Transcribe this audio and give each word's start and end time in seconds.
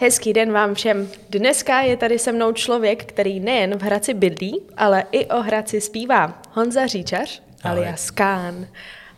Hezký 0.00 0.32
den 0.32 0.52
vám 0.52 0.74
všem. 0.74 1.08
Dneska 1.30 1.80
je 1.80 1.96
tady 1.96 2.18
se 2.18 2.32
mnou 2.32 2.52
člověk, 2.52 3.04
který 3.04 3.40
nejen 3.40 3.78
v 3.78 3.82
Hradci 3.82 4.14
bydlí, 4.14 4.60
ale 4.76 5.04
i 5.12 5.26
o 5.26 5.40
Hradci 5.42 5.80
zpívá. 5.80 6.42
Honza 6.52 6.86
Říčař, 6.86 7.42
Ahoj. 7.62 7.78
alias 7.78 8.10
Kán. 8.10 8.66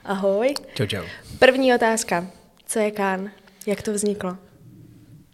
Ahoj. 0.04 0.54
Čau, 0.74 0.86
čau. 0.86 1.02
První 1.38 1.74
otázka. 1.74 2.26
Co 2.66 2.78
je 2.78 2.90
Kán? 2.90 3.30
Jak 3.66 3.82
to 3.82 3.92
vzniklo? 3.92 4.36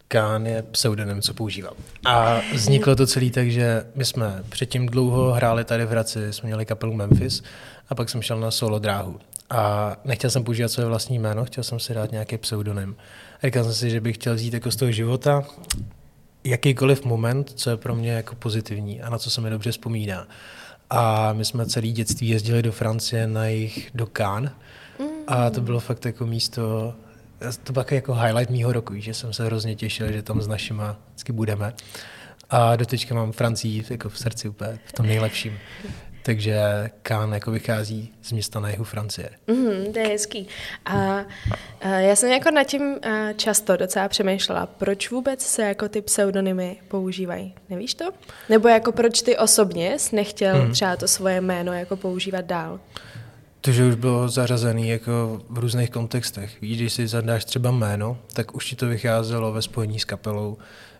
Kán 0.08 0.46
je 0.46 0.62
pseudonym, 0.62 1.22
co 1.22 1.34
používám. 1.34 1.74
A 2.04 2.40
vzniklo 2.52 2.96
to 2.96 3.06
celý 3.06 3.30
tak, 3.30 3.50
že 3.50 3.84
my 3.94 4.04
jsme 4.04 4.44
předtím 4.48 4.86
dlouho 4.86 5.32
hráli 5.32 5.64
tady 5.64 5.84
v 5.84 5.88
Hradci, 5.90 6.32
jsme 6.32 6.46
měli 6.46 6.66
kapelu 6.66 6.92
Memphis 6.92 7.42
a 7.88 7.94
pak 7.94 8.08
jsem 8.08 8.22
šel 8.22 8.40
na 8.40 8.50
solo 8.50 8.78
dráhu. 8.78 9.20
A 9.50 9.96
nechtěl 10.04 10.30
jsem 10.30 10.44
používat 10.44 10.68
své 10.68 10.84
vlastní 10.84 11.18
jméno, 11.18 11.44
chtěl 11.44 11.64
jsem 11.64 11.80
si 11.80 11.94
dát 11.94 12.12
nějaký 12.12 12.38
pseudonym. 12.38 12.96
A 13.42 13.46
říkal 13.46 13.64
jsem 13.64 13.74
si, 13.74 13.90
že 13.90 14.00
bych 14.00 14.16
chtěl 14.16 14.34
vzít 14.34 14.54
jako 14.54 14.70
z 14.70 14.76
toho 14.76 14.92
života 14.92 15.44
jakýkoliv 16.44 17.04
moment, 17.04 17.52
co 17.54 17.70
je 17.70 17.76
pro 17.76 17.94
mě 17.94 18.12
jako 18.12 18.34
pozitivní 18.34 19.02
a 19.02 19.10
na 19.10 19.18
co 19.18 19.30
se 19.30 19.40
mi 19.40 19.50
dobře 19.50 19.72
vzpomíná. 19.72 20.28
A 20.90 21.32
my 21.32 21.44
jsme 21.44 21.66
celý 21.66 21.92
dětství 21.92 22.28
jezdili 22.28 22.62
do 22.62 22.72
Francie 22.72 23.26
na 23.26 23.46
jich 23.46 23.90
do 23.94 24.06
Cannes 24.16 24.52
a 25.26 25.50
to 25.50 25.60
bylo 25.60 25.80
fakt 25.80 26.04
jako 26.04 26.26
místo, 26.26 26.94
to 27.64 27.72
byl 27.72 27.84
jako 27.90 28.14
highlight 28.14 28.50
mýho 28.50 28.72
roku, 28.72 28.94
že 28.96 29.14
jsem 29.14 29.32
se 29.32 29.44
hrozně 29.44 29.76
těšil, 29.76 30.12
že 30.12 30.22
tam 30.22 30.42
s 30.42 30.48
našima 30.48 30.96
vždycky 31.08 31.32
budeme. 31.32 31.74
A 32.50 32.76
doteďka 32.76 33.14
mám 33.14 33.32
Francii 33.32 33.84
jako 33.90 34.08
v 34.08 34.18
srdci 34.18 34.48
úplně 34.48 34.78
v 34.86 34.92
tom 34.92 35.06
nejlepším. 35.06 35.58
Takže 36.26 36.60
Cannes 37.02 37.34
jako 37.34 37.50
vychází 37.50 38.12
z 38.22 38.32
města 38.32 38.60
na 38.60 38.70
jihu 38.70 38.84
Francie. 38.84 39.30
Mhm, 39.46 39.92
to 39.92 39.98
je 39.98 40.06
hezký. 40.08 40.48
A, 40.84 41.24
a 41.80 41.88
já 41.88 42.16
jsem 42.16 42.30
jako 42.30 42.50
nad 42.50 42.64
tím 42.64 42.96
často 43.36 43.76
docela 43.76 44.08
přemýšlela, 44.08 44.66
proč 44.66 45.10
vůbec 45.10 45.42
se 45.46 45.62
jako 45.62 45.88
ty 45.88 46.02
pseudonymy 46.02 46.76
používají. 46.88 47.54
Nevíš 47.70 47.94
to? 47.94 48.04
Nebo 48.48 48.68
jako 48.68 48.92
proč 48.92 49.22
ty 49.22 49.36
osobně 49.36 49.98
jsi 49.98 50.16
nechtěl 50.16 50.56
Mhm. 50.62 50.72
třeba 50.72 50.96
to 50.96 51.08
svoje 51.08 51.40
jméno 51.40 51.72
jako 51.72 51.96
používat 51.96 52.44
dál? 52.44 52.80
To, 53.60 53.72
že 53.72 53.84
už 53.84 53.94
bylo 53.94 54.28
zařazený 54.28 54.88
jako 54.88 55.40
v 55.48 55.58
různých 55.58 55.90
kontextech. 55.90 56.60
Víš, 56.60 56.76
když 56.78 56.92
si 56.92 57.06
zadáš 57.06 57.44
třeba 57.44 57.70
jméno, 57.70 58.18
tak 58.32 58.54
už 58.54 58.66
ti 58.66 58.76
to 58.76 58.86
vycházelo 58.86 59.52
ve 59.52 59.62
spojení 59.62 59.98
s 59.98 60.04
kapelou, 60.04 60.58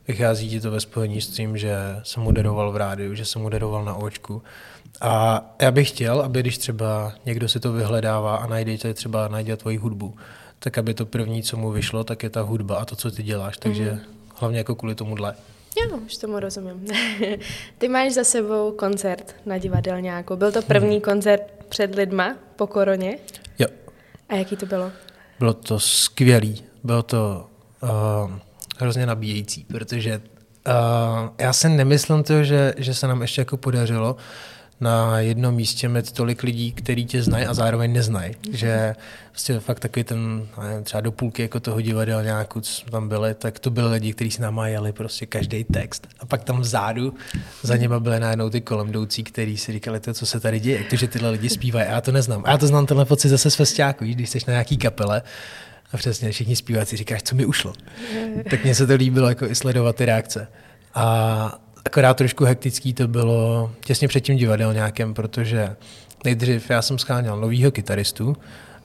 vychází 0.09 0.51
ti 0.51 0.61
to 0.61 0.71
ve 0.71 0.81
spojení 0.81 1.21
s 1.21 1.29
tím, 1.29 1.59
že 1.59 1.77
jsem 2.03 2.23
moderoval 2.23 2.73
v 2.73 2.77
rádiu, 2.77 3.15
že 3.15 3.25
jsem 3.25 3.43
moderoval 3.43 3.85
na 3.85 3.95
očku. 3.95 4.43
A 5.01 5.45
já 5.63 5.71
bych 5.71 5.89
chtěl, 5.89 6.21
aby 6.21 6.41
když 6.41 6.59
třeba 6.59 7.13
někdo 7.27 7.49
si 7.49 7.61
to 7.61 7.73
vyhledává 7.73 8.37
a 8.37 8.47
najde 8.47 8.95
třeba 8.95 9.29
najde 9.29 9.57
tvoji 9.57 9.77
hudbu, 9.77 10.17
tak 10.59 10.79
aby 10.79 10.95
to 10.95 11.07
první, 11.07 11.43
co 11.43 11.57
mu 11.57 11.71
vyšlo, 11.71 12.05
tak 12.05 12.23
je 12.23 12.31
ta 12.31 12.41
hudba 12.41 12.77
a 12.77 12.85
to, 12.85 12.97
co 12.97 13.11
ty 13.11 13.23
děláš. 13.23 13.59
Takže 13.59 13.93
mm. 13.93 14.01
hlavně 14.35 14.59
jako 14.59 14.75
kvůli 14.75 14.95
tomuhle. 14.95 15.35
Jo, 15.83 15.99
už 16.07 16.17
tomu 16.17 16.41
rozumím. 16.41 16.87
Ty 17.79 17.89
máš 17.89 18.13
za 18.13 18.25
sebou 18.25 18.73
koncert 18.73 19.35
na 19.47 19.59
divadelňáku. 19.59 20.37
Byl 20.37 20.53
to 20.53 20.63
první 20.63 21.01
koncert 21.01 21.43
před 21.69 21.95
lidma 21.95 22.37
po 22.57 22.67
koroně. 22.67 23.19
Jo, 23.59 23.67
A 24.29 24.35
jaký 24.35 24.57
to 24.57 24.67
bylo? 24.67 24.93
Bylo 25.39 25.55
to 25.55 25.81
skvělý, 25.81 26.65
bylo 26.85 27.03
to 27.03 27.47
uh, 27.83 28.31
hrozně 28.79 29.07
nabíjející, 29.07 29.65
protože 29.65 30.21
uh, 30.67 30.73
já 31.39 31.53
si 31.53 31.69
nemyslím 31.69 32.23
to, 32.23 32.45
že, 32.45 32.75
že 32.77 32.95
se 32.95 33.09
nám 33.09 33.23
ještě 33.23 33.41
jako 33.41 33.57
podařilo 33.57 34.17
na 34.81 35.21
jednom 35.21 35.55
místě 35.55 35.89
mít 35.89 36.13
tolik 36.13 36.43
lidí, 36.43 36.73
který 36.73 37.07
tě 37.07 37.23
znají 37.23 37.47
a 37.47 37.55
zároveň 37.55 37.93
neznají. 37.93 38.35
Že 38.53 38.95
prostě 39.31 39.61
fakt 39.61 39.81
takový 39.81 40.05
ten, 40.05 40.49
nevím, 40.63 40.85
třeba 40.85 41.01
do 41.01 41.13
půlky 41.13 41.43
jako 41.43 41.61
toho 41.61 41.81
divadelňáku, 41.81 42.61
co 42.61 42.73
jsme 42.73 42.91
tam 42.91 43.09
byli, 43.09 43.35
tak 43.35 43.59
to 43.59 43.71
byli 43.71 43.91
lidi, 43.91 44.13
kteří 44.13 44.31
si 44.31 44.43
nám 44.43 44.61
jeli 44.65 44.93
prostě 44.93 45.27
každý 45.27 45.65
text. 45.65 46.07
A 46.21 46.27
pak 46.27 46.45
tam 46.45 46.61
vzadu 46.61 47.15
za 47.63 47.77
něma 47.77 48.01
byly 48.01 48.21
najednou 48.21 48.51
ty 48.51 48.61
kolem 48.61 48.89
jdoucí, 48.89 49.25
kteří 49.25 49.57
si 49.57 49.73
říkali, 49.73 50.01
to, 50.01 50.15
co 50.15 50.27
se 50.27 50.41
tady 50.41 50.61
děje, 50.61 50.79
jak 50.79 50.91
to, 50.91 50.97
že 50.97 51.09
tyhle 51.09 51.31
lidi 51.31 51.49
zpívají. 51.49 51.87
A 51.87 51.93
já 51.93 52.01
to 52.01 52.13
neznám. 52.13 52.43
A 52.47 52.51
já 52.51 52.59
to 52.59 52.67
znám 52.67 52.87
tenhle 52.87 53.05
pocit 53.05 53.29
zase 53.29 53.51
z 53.51 53.55
festiáku, 53.55 54.05
když 54.05 54.31
jsi 54.31 54.39
na 54.47 54.53
nějaký 54.53 54.77
kapele 54.77 55.23
a 55.93 55.97
přesně 55.97 56.31
všichni 56.31 56.57
zpíváci 56.57 56.97
říkáš, 56.97 57.23
co 57.23 57.35
mi 57.35 57.47
ušlo. 57.47 57.73
tak 58.51 58.65
mně 58.65 58.75
se 58.75 58.87
to 58.87 58.95
líbilo 58.95 59.29
jako 59.29 59.47
i 59.47 59.55
sledovat 59.55 59.97
ty 59.97 60.05
reakce. 60.05 60.49
A 60.95 61.59
akorát 61.85 62.17
trošku 62.17 62.45
hektický 62.45 62.95
to 62.95 63.09
bylo 63.09 63.73
těsně 63.85 64.09
před 64.09 64.21
tím 64.21 64.37
divadelňákem, 64.37 65.15
protože 65.15 65.77
nejdřív 66.25 66.71
já 66.71 66.83
jsem 66.83 66.99
scháněl 66.99 67.41
novýho 67.41 67.71
kytaristu 67.71 68.37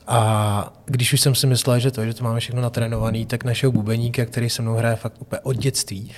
a 0.08 0.74
když 0.86 1.14
už 1.14 1.22
jsem 1.22 1.36
si 1.36 1.48
myslel, 1.48 1.80
že 1.80 1.92
to, 1.92 2.06
že 2.06 2.14
to 2.14 2.24
máme 2.24 2.40
všechno 2.40 2.62
natrénovaný, 2.62 3.26
tak 3.26 3.44
našeho 3.44 3.72
bubeníka, 3.72 4.26
který 4.26 4.50
se 4.50 4.62
mnou 4.62 4.76
hraje 4.76 4.96
fakt 4.96 5.14
úplně 5.20 5.40
od 5.40 5.58
dětství, 5.58 6.12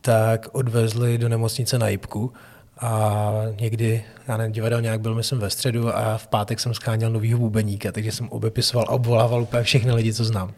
tak 0.00 0.48
odvezli 0.52 1.18
do 1.18 1.28
nemocnice 1.28 1.78
na 1.78 1.88
Jipku 1.88 2.32
a 2.80 3.32
někdy, 3.60 4.04
já 4.28 4.36
nevím, 4.36 4.52
divadelňák 4.52 5.00
byl, 5.00 5.14
myslím, 5.14 5.38
ve 5.38 5.50
středu 5.50 5.96
a 5.96 6.18
v 6.18 6.26
pátek 6.26 6.60
jsem 6.60 6.74
scháněl 6.74 7.10
novýho 7.10 7.38
bubeníka, 7.38 7.92
takže 7.92 8.12
jsem 8.12 8.28
obepisoval 8.28 8.86
a 8.88 8.92
obvolával 8.92 9.42
úplně 9.42 9.62
všechny 9.62 9.92
lidi, 9.92 10.14
co 10.14 10.24
znám. 10.24 10.52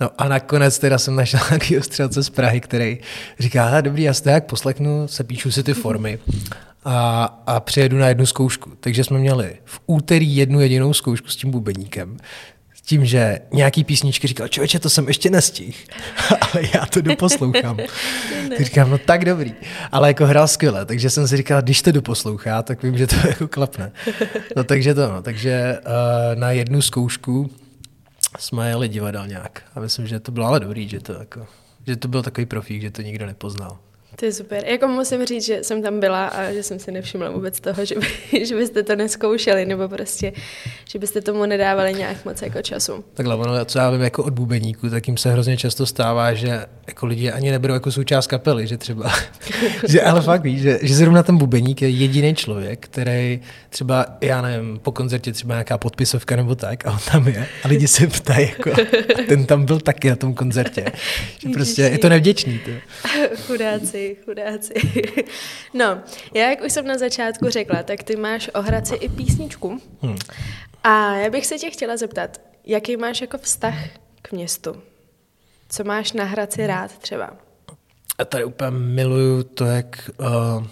No 0.00 0.10
a 0.18 0.28
nakonec 0.28 0.78
teda 0.78 0.98
jsem 0.98 1.16
našel 1.16 1.40
nějaký 1.50 1.76
střelce 1.80 2.22
z 2.22 2.30
Prahy, 2.30 2.60
který 2.60 2.98
říká, 3.38 3.64
"Hele, 3.64 3.82
dobrý, 3.82 4.02
já 4.02 4.14
to 4.14 4.28
jak 4.28 4.46
poslechnu, 4.46 5.08
se 5.08 5.24
píšu 5.24 5.50
si 5.50 5.62
ty 5.62 5.74
formy 5.74 6.18
a, 6.84 7.24
a 7.46 7.60
přijedu 7.60 7.98
na 7.98 8.08
jednu 8.08 8.26
zkoušku. 8.26 8.70
Takže 8.80 9.04
jsme 9.04 9.18
měli 9.18 9.56
v 9.64 9.80
úterý 9.86 10.36
jednu 10.36 10.60
jedinou 10.60 10.92
zkoušku 10.92 11.28
s 11.28 11.36
tím 11.36 11.50
bubeníkem. 11.50 12.16
Tím, 12.84 13.04
že 13.04 13.38
nějaký 13.52 13.84
písničky 13.84 14.26
říkal, 14.26 14.48
člověče, 14.48 14.78
to 14.78 14.90
jsem 14.90 15.08
ještě 15.08 15.30
nestihl, 15.30 15.78
ale 16.40 16.62
já 16.74 16.86
to 16.86 17.00
doposlouchám. 17.00 17.76
tak 18.48 18.60
říkám, 18.60 18.90
no 18.90 18.98
tak 18.98 19.24
dobrý. 19.24 19.54
Ale 19.92 20.08
jako 20.08 20.26
hrál 20.26 20.48
skvěle, 20.48 20.86
takže 20.86 21.10
jsem 21.10 21.28
si 21.28 21.36
říkal, 21.36 21.62
když 21.62 21.82
to 21.82 21.92
doposlouchá, 21.92 22.62
tak 22.62 22.82
vím, 22.82 22.98
že 22.98 23.06
to 23.06 23.16
jako 23.28 23.48
klapne. 23.48 23.92
No 24.56 24.64
takže 24.64 24.94
to, 24.94 25.12
no, 25.12 25.22
takže 25.22 25.78
uh, 25.86 26.40
na 26.40 26.50
jednu 26.50 26.82
zkoušku 26.82 27.50
jsme 28.38 28.68
jeli 28.68 28.88
divadelňák. 28.88 29.62
A 29.74 29.80
myslím, 29.80 30.06
že 30.06 30.20
to 30.20 30.32
bylo 30.32 30.46
ale 30.46 30.60
dobrý, 30.60 30.88
že 30.88 31.00
to, 31.00 31.12
jako, 31.12 31.46
že 31.86 31.96
to 31.96 32.08
byl 32.08 32.22
takový 32.22 32.46
profík, 32.46 32.82
že 32.82 32.90
to 32.90 33.02
nikdo 33.02 33.26
nepoznal. 33.26 33.78
To 34.16 34.24
je 34.24 34.32
super. 34.32 34.64
Jako 34.66 34.88
musím 34.88 35.24
říct, 35.24 35.44
že 35.44 35.64
jsem 35.64 35.82
tam 35.82 36.00
byla 36.00 36.26
a 36.26 36.52
že 36.52 36.62
jsem 36.62 36.78
si 36.78 36.92
nevšimla 36.92 37.30
vůbec 37.30 37.60
toho, 37.60 37.84
že, 37.84 37.94
by, 37.94 38.44
že 38.46 38.56
byste 38.56 38.82
to 38.82 38.96
neskoušeli, 38.96 39.66
nebo 39.66 39.88
prostě, 39.88 40.32
že 40.90 40.98
byste 40.98 41.20
tomu 41.20 41.46
nedávali 41.46 41.94
nějak 41.94 42.24
moc 42.24 42.42
jako 42.42 42.62
času. 42.62 43.04
Takhle, 43.14 43.36
ono, 43.36 43.64
co 43.64 43.78
já 43.78 43.90
vím 43.90 44.00
jako 44.00 44.24
od 44.24 44.32
bubeníků, 44.32 44.90
tak 44.90 45.08
jim 45.08 45.16
se 45.16 45.32
hrozně 45.32 45.56
často 45.56 45.86
stává, 45.86 46.34
že 46.34 46.66
jako 46.86 47.06
lidi 47.06 47.30
ani 47.30 47.50
neberou 47.50 47.74
jako 47.74 47.92
součást 47.92 48.26
kapely, 48.26 48.66
že 48.66 48.76
třeba, 48.78 49.12
že 49.88 50.02
ale 50.02 50.22
fakt 50.22 50.42
víš, 50.42 50.62
že, 50.62 50.78
že 50.82 50.94
zrovna 50.94 51.22
ten 51.22 51.36
bubeník 51.36 51.82
je 51.82 51.88
jediný 51.88 52.34
člověk, 52.34 52.86
který 52.86 53.40
třeba, 53.68 54.06
já 54.20 54.42
nevím, 54.42 54.78
po 54.78 54.92
koncertě 54.92 55.32
třeba 55.32 55.54
nějaká 55.54 55.78
podpisovka 55.78 56.36
nebo 56.36 56.54
tak 56.54 56.86
a 56.86 56.92
on 56.92 56.98
tam 57.12 57.28
je 57.28 57.46
a 57.64 57.68
lidi 57.68 57.88
se 57.88 58.06
ptají, 58.06 58.48
jako, 58.48 58.70
ten 59.28 59.46
tam 59.46 59.64
byl 59.64 59.80
taky 59.80 60.10
na 60.10 60.16
tom 60.16 60.34
koncertě. 60.34 60.84
Že 61.38 61.48
prostě 61.48 61.82
je 61.82 61.98
to 61.98 62.08
nevděčný. 62.08 62.58
To. 62.58 62.70
chudáci, 63.46 64.01
chudáci. 64.24 64.74
No, 65.74 66.02
já, 66.34 66.50
jak 66.50 66.62
už 66.62 66.72
jsem 66.72 66.86
na 66.86 66.98
začátku 66.98 67.48
řekla, 67.48 67.82
tak 67.82 68.02
ty 68.02 68.16
máš 68.16 68.50
o 68.54 68.62
Hradci 68.62 68.94
i 68.94 69.08
písničku. 69.08 69.80
Hmm. 70.02 70.16
A 70.84 71.16
já 71.16 71.30
bych 71.30 71.46
se 71.46 71.58
tě 71.58 71.70
chtěla 71.70 71.96
zeptat, 71.96 72.40
jaký 72.64 72.96
máš 72.96 73.20
jako 73.20 73.38
vztah 73.38 73.74
k 74.22 74.32
městu? 74.32 74.76
Co 75.68 75.84
máš 75.84 76.12
na 76.12 76.24
Hradci 76.24 76.66
rád 76.66 76.98
třeba? 76.98 77.30
A 78.18 78.24
tady 78.24 78.44
úplně 78.44 78.70
miluju 78.70 79.42
to, 79.42 79.64
jak 79.64 80.10
uh, 80.20 80.66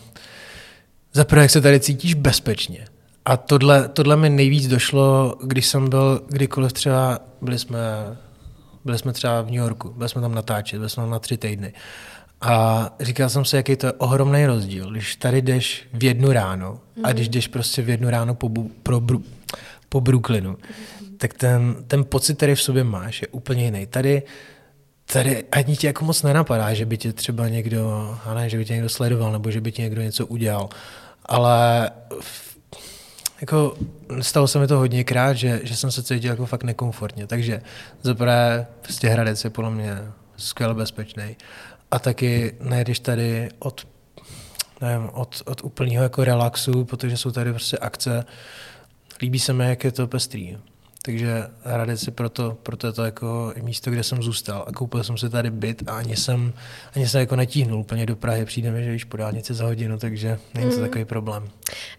zaprvé, 1.12 1.42
jak 1.42 1.50
se 1.50 1.60
tady 1.60 1.80
cítíš 1.80 2.14
bezpečně. 2.14 2.86
A 3.24 3.36
tohle, 3.36 3.88
tohle 3.88 4.16
mi 4.16 4.30
nejvíc 4.30 4.68
došlo, 4.68 5.36
když 5.42 5.66
jsem 5.66 5.88
byl 5.88 6.22
kdykoliv 6.28 6.72
třeba, 6.72 7.18
byli 7.40 7.58
jsme, 7.58 7.80
byli 8.84 8.98
jsme 8.98 9.12
třeba 9.12 9.42
v 9.42 9.46
New 9.46 9.54
Yorku, 9.54 9.88
byli 9.88 10.08
jsme 10.08 10.20
tam 10.20 10.34
natáčet, 10.34 10.78
byli 10.78 10.90
jsme 10.90 11.02
tam 11.02 11.10
na 11.10 11.18
tři 11.18 11.36
týdny. 11.36 11.72
A 12.40 12.90
říkal 13.00 13.28
jsem 13.28 13.44
si, 13.44 13.56
jaký 13.56 13.76
to 13.76 13.86
je 13.86 13.92
ohromný 13.92 14.46
rozdíl, 14.46 14.90
když 14.90 15.16
tady 15.16 15.42
jdeš 15.42 15.88
v 15.92 16.04
jednu 16.04 16.32
ráno 16.32 16.80
a 17.04 17.12
když 17.12 17.28
jdeš 17.28 17.48
prostě 17.48 17.82
v 17.82 17.88
jednu 17.88 18.10
ráno 18.10 18.34
po, 18.34 18.48
bu, 18.48 18.70
pro, 18.82 19.00
bru, 19.00 19.24
po 19.88 20.00
Brooklynu, 20.00 20.56
tak 21.16 21.34
ten, 21.34 21.76
ten 21.86 22.04
pocit, 22.04 22.36
který 22.36 22.54
v 22.54 22.62
sobě 22.62 22.84
máš, 22.84 23.22
je 23.22 23.28
úplně 23.28 23.64
jiný. 23.64 23.86
Tady 23.86 24.22
tady 25.12 25.44
ani 25.52 25.76
ti 25.76 25.86
jako 25.86 26.04
moc 26.04 26.22
nenapadá, 26.22 26.74
že 26.74 26.86
by 26.86 26.96
tě 26.96 27.12
třeba 27.12 27.48
někdo, 27.48 28.16
a 28.24 28.34
ne, 28.34 28.48
že 28.48 28.58
by 28.58 28.64
tě 28.64 28.72
někdo 28.72 28.88
sledoval, 28.88 29.32
nebo 29.32 29.50
že 29.50 29.60
by 29.60 29.72
ti 29.72 29.82
někdo 29.82 30.02
něco 30.02 30.26
udělal. 30.26 30.68
Ale 31.26 31.90
v, 32.20 32.56
jako 33.40 33.76
stalo 34.20 34.48
se 34.48 34.58
mi 34.58 34.66
to 34.66 34.78
hodněkrát, 34.78 35.36
že, 35.36 35.60
že 35.62 35.76
jsem 35.76 35.90
se 35.90 36.02
cítil 36.02 36.30
jako 36.30 36.46
fakt 36.46 36.64
nekomfortně. 36.64 37.26
Takže 37.26 37.62
zaprvé 38.02 38.66
prostě 38.82 39.08
Hradec 39.08 39.44
je 39.44 39.50
podle 39.50 39.70
mě 39.70 39.98
skvěle 40.36 40.74
bezpečný. 40.74 41.36
A 41.90 41.98
taky 41.98 42.54
nejdeš 42.60 43.00
tady 43.00 43.48
od, 43.58 43.88
nevím, 44.80 45.10
od, 45.12 45.42
od 45.46 45.64
úplného 45.64 46.02
jako 46.02 46.24
relaxu, 46.24 46.84
protože 46.84 47.16
jsou 47.16 47.30
tady 47.30 47.50
prostě 47.50 47.78
akce. 47.78 48.24
Líbí 49.22 49.38
se 49.38 49.52
mi, 49.52 49.68
jak 49.68 49.84
je 49.84 49.92
to 49.92 50.06
pestrý. 50.06 50.58
Takže 51.02 51.46
Hradec 51.62 52.06
je 52.06 52.12
proto, 52.12 52.58
proto 52.62 52.86
je 52.86 52.92
to 52.92 53.04
jako 53.04 53.52
místo, 53.62 53.90
kde 53.90 54.02
jsem 54.02 54.22
zůstal 54.22 54.64
a 54.66 54.72
koupil 54.72 55.04
jsem 55.04 55.18
si 55.18 55.30
tady 55.30 55.50
byt 55.50 55.82
a 55.86 55.92
ani 55.92 56.16
jsem, 56.16 56.52
ani 56.96 57.08
jsem 57.08 57.20
jako 57.20 57.36
netíhnul 57.36 57.80
úplně 57.80 58.06
do 58.06 58.16
Prahy. 58.16 58.44
Přijde 58.44 58.70
mi, 58.70 58.84
že 58.84 58.92
víš 58.92 59.04
po 59.04 59.16
dálnici 59.16 59.54
za 59.54 59.64
hodinu, 59.64 59.98
takže 59.98 60.38
není 60.54 60.70
to 60.70 60.76
mm. 60.76 60.82
takový 60.82 61.04
problém. 61.04 61.48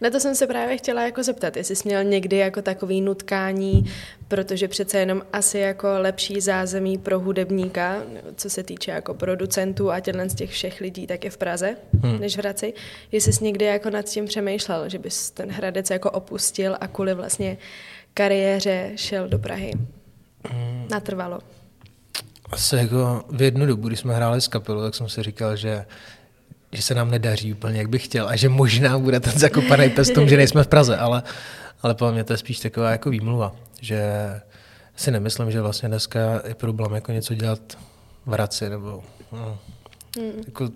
Na 0.01 0.09
to 0.09 0.19
jsem 0.19 0.35
se 0.35 0.47
právě 0.47 0.77
chtěla 0.77 1.03
jako 1.03 1.23
zeptat, 1.23 1.57
jestli 1.57 1.75
jsi 1.75 1.87
měl 1.87 2.03
někdy 2.03 2.37
jako 2.37 2.61
takový 2.61 3.01
nutkání, 3.01 3.85
protože 4.27 4.67
přece 4.67 4.99
jenom 4.99 5.21
asi 5.33 5.57
jako 5.57 5.87
lepší 5.97 6.41
zázemí 6.41 6.97
pro 6.97 7.19
hudebníka, 7.19 8.01
co 8.35 8.49
se 8.49 8.63
týče 8.63 8.91
jako 8.91 9.13
producentů 9.13 9.91
a 9.91 9.99
těchto 9.99 10.29
z 10.29 10.35
těch 10.35 10.49
všech 10.49 10.81
lidí, 10.81 11.07
tak 11.07 11.23
je 11.23 11.29
v 11.29 11.37
Praze, 11.37 11.75
hmm. 12.01 12.19
než 12.19 12.35
v 12.35 12.39
Hradci. 12.39 12.73
Jestli 13.11 13.33
jsi 13.33 13.43
někdy 13.43 13.65
jako 13.65 13.89
nad 13.89 14.01
tím 14.01 14.25
přemýšlel, 14.25 14.89
že 14.89 14.99
bys 14.99 15.31
ten 15.31 15.51
Hradec 15.51 15.89
jako 15.89 16.11
opustil 16.11 16.77
a 16.79 16.87
kvůli 16.87 17.13
vlastně 17.13 17.57
kariéře 18.13 18.91
šel 18.95 19.27
do 19.27 19.39
Prahy? 19.39 19.73
Hmm. 20.49 20.87
Natrvalo. 20.91 21.39
Asi 22.51 22.75
jako 22.75 23.25
v 23.29 23.41
jednu 23.41 23.65
dobu, 23.65 23.87
když 23.87 23.99
jsme 23.99 24.15
hráli 24.15 24.41
s 24.41 24.47
kapelou, 24.47 24.81
tak 24.81 24.95
jsem 24.95 25.09
si 25.09 25.23
říkal, 25.23 25.55
že 25.55 25.85
že 26.71 26.81
se 26.81 26.95
nám 26.95 27.11
nedaří 27.11 27.53
úplně, 27.53 27.77
jak 27.77 27.89
bych 27.89 28.05
chtěl 28.05 28.27
a 28.27 28.35
že 28.35 28.49
možná 28.49 28.99
bude 28.99 29.19
ten 29.19 29.39
zakopaný 29.39 29.89
pes 29.89 30.09
tom, 30.09 30.29
že 30.29 30.37
nejsme 30.37 30.63
v 30.63 30.67
Praze, 30.67 30.97
ale, 30.97 31.23
ale 31.81 31.95
podle 31.95 32.13
mě 32.13 32.23
to 32.23 32.33
je 32.33 32.37
spíš 32.37 32.59
taková 32.59 32.91
jako 32.91 33.09
výmluva, 33.09 33.55
že 33.81 34.01
si 34.95 35.11
nemyslím, 35.11 35.51
že 35.51 35.61
vlastně 35.61 35.89
dneska 35.89 36.41
je 36.47 36.55
problém 36.55 36.93
jako 36.93 37.11
něco 37.11 37.35
dělat 37.35 37.77
v 38.25 38.31
Hradci, 38.31 38.69
nebo 38.69 39.03
no, 39.31 39.59
mm. 40.17 40.43
jako 40.45 40.69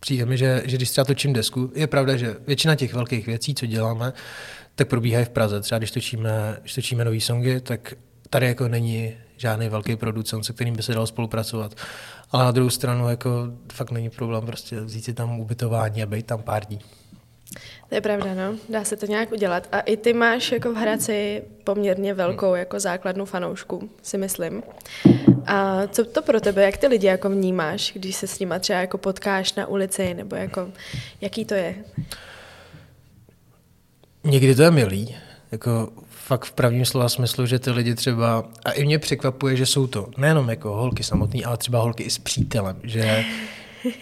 přijde 0.00 0.26
mi, 0.26 0.36
že, 0.36 0.62
že 0.64 0.76
když 0.76 0.90
třeba 0.90 1.04
točím 1.04 1.32
desku, 1.32 1.72
je 1.74 1.86
pravda, 1.86 2.16
že 2.16 2.36
většina 2.46 2.74
těch 2.74 2.94
velkých 2.94 3.26
věcí, 3.26 3.54
co 3.54 3.66
děláme, 3.66 4.12
tak 4.80 4.88
probíhají 4.88 5.24
v 5.24 5.28
Praze. 5.28 5.60
Třeba 5.60 5.78
když 5.78 5.90
točíme, 5.90 6.56
když 6.60 6.74
točíme 6.74 7.04
nový 7.04 7.20
songy, 7.20 7.60
tak 7.60 7.94
tady 8.30 8.46
jako 8.46 8.68
není 8.68 9.14
žádný 9.36 9.68
velký 9.68 9.96
producent, 9.96 10.44
se 10.44 10.52
kterým 10.52 10.76
by 10.76 10.82
se 10.82 10.94
dalo 10.94 11.06
spolupracovat. 11.06 11.74
Ale 12.30 12.44
na 12.44 12.50
druhou 12.50 12.70
stranu 12.70 13.08
jako 13.08 13.30
fakt 13.72 13.90
není 13.90 14.10
problém 14.10 14.46
prostě 14.46 14.80
vzít 14.80 15.04
si 15.04 15.14
tam 15.14 15.40
ubytování 15.40 16.02
a 16.02 16.06
být 16.06 16.26
tam 16.26 16.42
pár 16.42 16.64
dní. 16.64 16.80
To 17.88 17.94
je 17.94 18.00
pravda, 18.00 18.34
no. 18.34 18.56
Dá 18.68 18.84
se 18.84 18.96
to 18.96 19.06
nějak 19.06 19.32
udělat. 19.32 19.68
A 19.72 19.80
i 19.80 19.96
ty 19.96 20.12
máš 20.12 20.52
jako 20.52 20.72
v 20.72 20.76
Hradci 20.76 21.42
poměrně 21.64 22.14
velkou 22.14 22.54
jako 22.54 22.80
základnu 22.80 23.24
fanoušku, 23.24 23.90
si 24.02 24.18
myslím. 24.18 24.62
A 25.46 25.86
co 25.86 26.04
to 26.04 26.22
pro 26.22 26.40
tebe, 26.40 26.62
jak 26.62 26.76
ty 26.76 26.86
lidi 26.86 27.06
jako 27.06 27.30
vnímáš, 27.30 27.92
když 27.94 28.16
se 28.16 28.26
s 28.26 28.38
nima 28.38 28.58
třeba 28.58 28.78
jako 28.78 28.98
potkáš 28.98 29.54
na 29.54 29.66
ulici, 29.66 30.14
nebo 30.14 30.36
jako, 30.36 30.68
jaký 31.20 31.44
to 31.44 31.54
je? 31.54 31.74
Někdy 34.24 34.54
to 34.54 34.62
je 34.62 34.70
milý, 34.70 35.14
jako 35.52 35.88
fakt 36.10 36.44
v 36.44 36.52
pravém 36.52 36.84
slova 36.84 37.08
smyslu, 37.08 37.46
že 37.46 37.58
ty 37.58 37.70
lidi 37.70 37.94
třeba, 37.94 38.44
a 38.64 38.70
i 38.70 38.84
mě 38.84 38.98
překvapuje, 38.98 39.56
že 39.56 39.66
jsou 39.66 39.86
to 39.86 40.08
nejenom 40.16 40.50
jako 40.50 40.70
holky 40.70 41.02
samotné, 41.02 41.40
ale 41.44 41.56
třeba 41.56 41.80
holky 41.80 42.02
i 42.02 42.10
s 42.10 42.18
přítelem, 42.18 42.76
že 42.82 43.24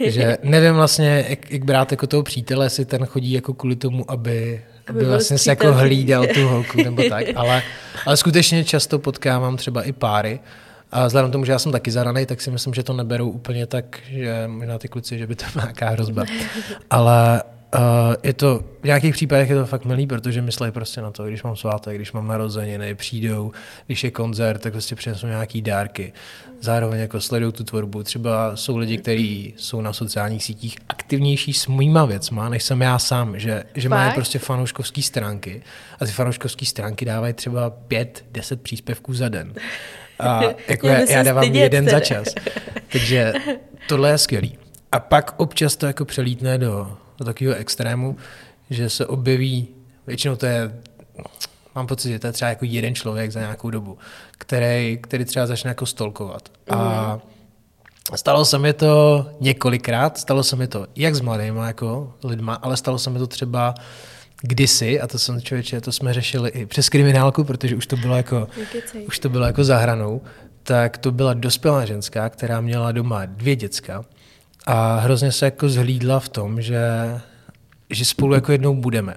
že 0.06 0.38
nevím 0.42 0.74
vlastně, 0.74 1.26
jak, 1.28 1.50
jak 1.50 1.64
brát 1.64 1.90
jako 1.90 2.06
toho 2.06 2.22
přítele, 2.22 2.66
jestli 2.66 2.84
ten 2.84 3.06
chodí 3.06 3.32
jako 3.32 3.54
kvůli 3.54 3.76
tomu, 3.76 4.10
aby, 4.10 4.64
aby, 4.86 5.00
aby 5.00 5.08
vlastně 5.08 5.38
se 5.38 5.50
jako 5.50 5.72
hlídal 5.72 6.26
tu 6.34 6.48
holku 6.48 6.82
nebo 6.82 7.02
tak, 7.08 7.26
ale, 7.36 7.62
ale 8.06 8.16
skutečně 8.16 8.64
často 8.64 8.98
potkávám 8.98 9.56
třeba 9.56 9.82
i 9.82 9.92
páry, 9.92 10.40
a 10.92 11.06
vzhledem 11.06 11.30
k 11.30 11.32
tomu, 11.32 11.44
že 11.44 11.52
já 11.52 11.58
jsem 11.58 11.72
taky 11.72 11.90
zaraný, 11.90 12.26
tak 12.26 12.40
si 12.40 12.50
myslím, 12.50 12.74
že 12.74 12.82
to 12.82 12.92
neberou 12.92 13.30
úplně 13.30 13.66
tak, 13.66 13.98
že 14.10 14.44
možná 14.46 14.78
ty 14.78 14.88
kluci, 14.88 15.18
že 15.18 15.26
by 15.26 15.34
to 15.34 15.44
byla 15.52 15.64
nějaká 15.64 15.88
hrozba. 15.88 16.24
Ale 16.90 17.42
Uh, 17.74 18.14
je 18.22 18.32
to, 18.32 18.64
v 18.80 18.84
nějakých 18.84 19.14
případech 19.14 19.50
je 19.50 19.56
to 19.56 19.66
fakt 19.66 19.84
milý, 19.84 20.06
protože 20.06 20.42
myslí 20.42 20.70
prostě 20.70 21.00
na 21.00 21.10
to, 21.10 21.24
když 21.24 21.42
mám 21.42 21.56
svátek, 21.56 21.96
když 21.96 22.12
mám 22.12 22.26
narozeniny, 22.26 22.94
přijdou, 22.94 23.52
když 23.86 24.04
je 24.04 24.10
koncert, 24.10 24.58
tak 24.58 24.72
prostě 24.72 24.94
přinesou 24.94 25.26
nějaký 25.26 25.62
dárky. 25.62 26.12
Zároveň 26.60 27.00
jako 27.00 27.20
sledují 27.20 27.52
tu 27.52 27.64
tvorbu. 27.64 28.02
Třeba 28.02 28.56
jsou 28.56 28.76
lidi, 28.76 28.98
kteří 28.98 29.54
jsou 29.56 29.80
na 29.80 29.92
sociálních 29.92 30.44
sítích 30.44 30.76
aktivnější 30.88 31.52
s 31.52 31.66
mýma 31.66 32.04
věcma, 32.04 32.48
než 32.48 32.62
jsem 32.62 32.80
já 32.80 32.98
sám, 32.98 33.38
že, 33.38 33.64
že 33.74 33.88
mají 33.88 34.12
prostě 34.12 34.38
fanouškovské 34.38 35.02
stránky 35.02 35.62
a 36.00 36.04
ty 36.04 36.12
fanouškovské 36.12 36.66
stránky 36.66 37.04
dávají 37.04 37.34
třeba 37.34 37.70
pět, 37.70 38.24
deset 38.32 38.62
příspěvků 38.62 39.14
za 39.14 39.28
den. 39.28 39.54
A 40.18 40.42
jako 40.68 40.88
já, 40.88 41.10
já 41.10 41.22
dávám 41.22 41.44
jeden 41.44 41.84
tedy. 41.84 41.96
za 41.96 42.00
čas. 42.00 42.28
Takže 42.92 43.32
tohle 43.88 44.10
je 44.10 44.18
skvělý. 44.18 44.58
A 44.92 45.00
pak 45.00 45.34
občas 45.36 45.76
to 45.76 45.86
jako 45.86 46.04
přelítne 46.04 46.58
do 46.58 46.96
do 47.18 47.24
takového 47.24 47.56
extrému, 47.56 48.16
že 48.70 48.90
se 48.90 49.06
objeví, 49.06 49.68
většinou 50.06 50.36
to 50.36 50.46
je, 50.46 50.80
mám 51.74 51.86
pocit, 51.86 52.08
že 52.08 52.18
to 52.18 52.26
je 52.26 52.32
třeba 52.32 52.48
jako 52.48 52.64
jeden 52.64 52.94
člověk 52.94 53.32
za 53.32 53.40
nějakou 53.40 53.70
dobu, 53.70 53.98
který, 54.38 54.98
který 55.02 55.24
třeba 55.24 55.46
začne 55.46 55.68
jako 55.68 55.86
stolkovat. 55.86 56.48
Mm. 56.70 56.78
A 56.78 57.12
mhm. 57.12 57.20
Stalo 58.14 58.44
se 58.44 58.58
mi 58.58 58.72
to 58.72 59.26
několikrát, 59.40 60.18
stalo 60.18 60.42
se 60.42 60.56
mi 60.56 60.66
to 60.66 60.86
jak 60.96 61.14
s 61.14 61.20
mladými 61.20 61.60
jako 61.60 62.14
lidma, 62.24 62.54
ale 62.54 62.76
stalo 62.76 62.98
se 62.98 63.10
mi 63.10 63.18
to 63.18 63.26
třeba 63.26 63.74
kdysi, 64.42 65.00
a 65.00 65.06
to 65.06 65.18
jsem 65.18 65.42
člověče, 65.42 65.80
to 65.80 65.92
jsme 65.92 66.14
řešili 66.14 66.50
i 66.50 66.66
přes 66.66 66.88
kriminálku, 66.88 67.44
protože 67.44 67.76
už 67.76 67.86
to 67.86 67.96
bylo 67.96 68.16
jako, 68.16 68.48
už 69.06 69.18
to 69.18 69.28
bylo 69.28 69.46
jako 69.46 69.64
zahranou, 69.64 70.22
tak 70.62 70.98
to 70.98 71.12
byla 71.12 71.34
dospělá 71.34 71.84
ženská, 71.84 72.28
která 72.28 72.60
měla 72.60 72.92
doma 72.92 73.26
dvě 73.26 73.56
děcka 73.56 74.04
a 74.70 74.98
hrozně 74.98 75.32
se 75.32 75.44
jako 75.44 75.68
zhlídla 75.68 76.20
v 76.20 76.28
tom, 76.28 76.62
že, 76.62 76.80
že 77.90 78.04
spolu 78.04 78.34
jako 78.34 78.52
jednou 78.52 78.74
budeme. 78.74 79.16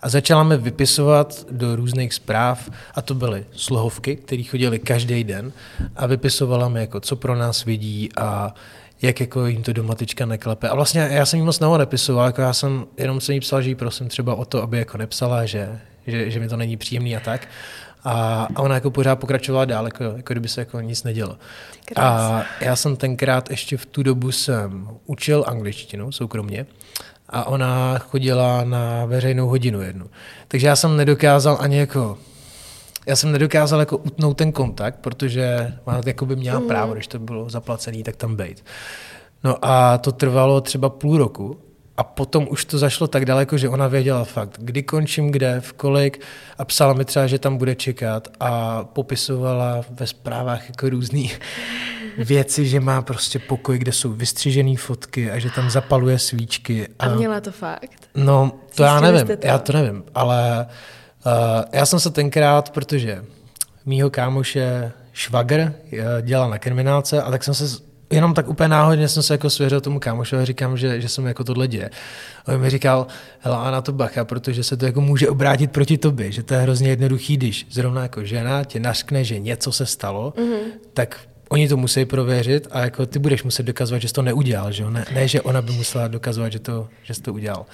A 0.00 0.08
začala 0.08 0.42
mi 0.42 0.56
vypisovat 0.56 1.46
do 1.50 1.76
různých 1.76 2.14
zpráv, 2.14 2.70
a 2.94 3.02
to 3.02 3.14
byly 3.14 3.44
slohovky, 3.56 4.16
které 4.16 4.42
chodily 4.42 4.78
každý 4.78 5.24
den, 5.24 5.52
a 5.96 6.06
vypisovala 6.06 6.68
mi, 6.68 6.80
jako, 6.80 7.00
co 7.00 7.16
pro 7.16 7.36
nás 7.36 7.64
vidí 7.64 8.08
a 8.16 8.54
jak 9.02 9.20
jako 9.20 9.46
jim 9.46 9.62
to 9.62 9.72
doma 9.72 9.94
teďka 9.94 10.26
neklepe. 10.26 10.68
A 10.68 10.74
vlastně 10.74 11.08
já 11.10 11.26
jsem 11.26 11.38
jí 11.38 11.46
moc 11.46 11.60
nepisoval, 11.60 12.26
jako 12.26 12.40
já 12.40 12.52
jsem 12.52 12.86
jenom 12.98 13.20
se 13.20 13.34
jí 13.34 13.40
psal, 13.40 13.62
že 13.62 13.68
jí 13.68 13.74
prosím 13.74 14.08
třeba 14.08 14.34
o 14.34 14.44
to, 14.44 14.62
aby 14.62 14.78
jako 14.78 14.98
nepsala, 14.98 15.46
že, 15.46 15.80
že, 16.06 16.30
že 16.30 16.40
mi 16.40 16.48
to 16.48 16.56
není 16.56 16.76
příjemný 16.76 17.16
a 17.16 17.20
tak. 17.20 17.48
A, 18.04 18.48
a 18.54 18.62
ona 18.62 18.74
jako 18.74 18.90
pořád 18.90 19.16
pokračovala 19.16 19.64
dál, 19.64 19.84
jako, 19.84 20.04
jako 20.04 20.34
kdyby 20.34 20.48
se 20.48 20.60
jako 20.60 20.80
nic 20.80 21.02
nedělo. 21.02 21.36
A 21.96 22.42
já 22.60 22.76
jsem 22.76 22.96
tenkrát 22.96 23.50
ještě 23.50 23.76
v 23.76 23.86
tu 23.86 24.02
dobu 24.02 24.32
jsem 24.32 24.88
učil 25.06 25.44
angličtinu 25.46 26.12
soukromně 26.12 26.66
a 27.28 27.46
ona 27.46 27.98
chodila 27.98 28.64
na 28.64 29.04
veřejnou 29.04 29.48
hodinu 29.48 29.80
jednu. 29.80 30.06
Takže 30.48 30.66
já 30.66 30.76
jsem 30.76 30.96
nedokázal 30.96 31.56
ani 31.60 31.78
jako 31.78 32.18
já 33.06 33.16
jsem 33.16 33.32
nedokázal 33.32 33.80
jako 33.80 33.96
utnout 33.96 34.36
ten 34.36 34.52
kontakt, 34.52 34.98
protože 35.00 35.72
ona 35.84 36.00
jako 36.06 36.26
by 36.26 36.36
měla 36.36 36.60
mm. 36.60 36.68
právo, 36.68 36.94
když 36.94 37.06
to 37.06 37.18
bylo 37.18 37.50
zaplacený, 37.50 38.02
tak 38.02 38.16
tam 38.16 38.36
být. 38.36 38.64
No 39.44 39.56
a 39.62 39.98
to 39.98 40.12
trvalo 40.12 40.60
třeba 40.60 40.88
půl 40.88 41.18
roku 41.18 41.58
a 41.96 42.02
potom 42.02 42.46
už 42.50 42.64
to 42.64 42.78
zašlo 42.78 43.06
tak 43.06 43.24
daleko, 43.24 43.58
že 43.58 43.68
ona 43.68 43.88
věděla 43.88 44.24
fakt, 44.24 44.58
kdy 44.58 44.82
končím, 44.82 45.30
kde, 45.30 45.60
v 45.60 45.72
kolik 45.72 46.20
a 46.58 46.64
psala 46.64 46.92
mi 46.92 47.04
třeba, 47.04 47.26
že 47.26 47.38
tam 47.38 47.56
bude 47.56 47.74
čekat 47.74 48.28
a 48.40 48.84
popisovala 48.84 49.84
ve 49.90 50.06
zprávách 50.06 50.68
jako 50.68 50.88
různý 50.88 51.32
věci, 52.18 52.66
že 52.66 52.80
má 52.80 53.02
prostě 53.02 53.38
pokoj, 53.38 53.78
kde 53.78 53.92
jsou 53.92 54.12
vystřižené 54.12 54.76
fotky 54.76 55.30
a 55.30 55.38
že 55.38 55.50
tam 55.50 55.70
zapaluje 55.70 56.18
svíčky. 56.18 56.88
A, 56.98 57.06
a 57.06 57.14
měla 57.14 57.40
to 57.40 57.52
fakt? 57.52 58.08
No, 58.14 58.50
to 58.50 58.58
Zjistili 58.64 58.88
já 58.88 59.00
nevím, 59.00 59.26
to? 59.26 59.46
já 59.46 59.58
to 59.58 59.72
nevím, 59.72 60.04
ale 60.14 60.66
uh, 61.26 61.32
já 61.72 61.86
jsem 61.86 62.00
se 62.00 62.10
tenkrát, 62.10 62.70
protože 62.70 63.24
mýho 63.86 64.10
kámoše 64.10 64.92
švagr 65.12 65.60
eh, 65.92 66.04
dělal 66.22 66.50
na 66.50 66.58
kriminálce 66.58 67.22
a 67.22 67.30
tak 67.30 67.44
jsem 67.44 67.54
se 67.54 67.91
jenom 68.12 68.34
tak 68.34 68.48
úplně 68.48 68.68
náhodně 68.68 69.08
jsem 69.08 69.22
se 69.22 69.34
jako 69.34 69.50
svěřil 69.50 69.80
tomu 69.80 70.00
kámošovi 70.00 70.42
a 70.42 70.44
říkám, 70.44 70.76
že, 70.76 71.00
že 71.00 71.08
jsem 71.08 71.26
jako 71.26 71.44
tohle 71.44 71.68
děje. 71.68 71.90
A 72.46 72.52
on 72.52 72.60
mi 72.60 72.70
říkal, 72.70 73.06
hele, 73.40 73.56
a 73.56 73.70
na 73.70 73.80
to 73.80 73.92
bacha, 73.92 74.24
protože 74.24 74.64
se 74.64 74.76
to 74.76 74.86
jako 74.86 75.00
může 75.00 75.28
obrátit 75.28 75.70
proti 75.70 75.98
tobě, 75.98 76.32
že 76.32 76.42
to 76.42 76.54
je 76.54 76.60
hrozně 76.60 76.88
jednoduchý, 76.88 77.36
když 77.36 77.66
zrovna 77.70 78.02
jako 78.02 78.24
žena 78.24 78.64
tě 78.64 78.80
nařkne, 78.80 79.24
že 79.24 79.38
něco 79.38 79.72
se 79.72 79.86
stalo, 79.86 80.34
mm-hmm. 80.36 80.60
tak 80.94 81.20
oni 81.48 81.68
to 81.68 81.76
musí 81.76 82.04
prověřit 82.04 82.68
a 82.70 82.80
jako 82.80 83.06
ty 83.06 83.18
budeš 83.18 83.42
muset 83.42 83.62
dokazovat, 83.62 84.02
že 84.02 84.08
jsi 84.08 84.14
to 84.14 84.22
neudělal, 84.22 84.72
že 84.72 84.84
Ne, 84.84 85.04
ne, 85.14 85.28
že 85.28 85.40
ona 85.40 85.62
by 85.62 85.72
musela 85.72 86.08
dokazovat, 86.08 86.52
že, 86.52 86.58
to, 86.58 86.88
že 87.02 87.14
jsi 87.14 87.22
to 87.22 87.32
udělal. 87.32 87.66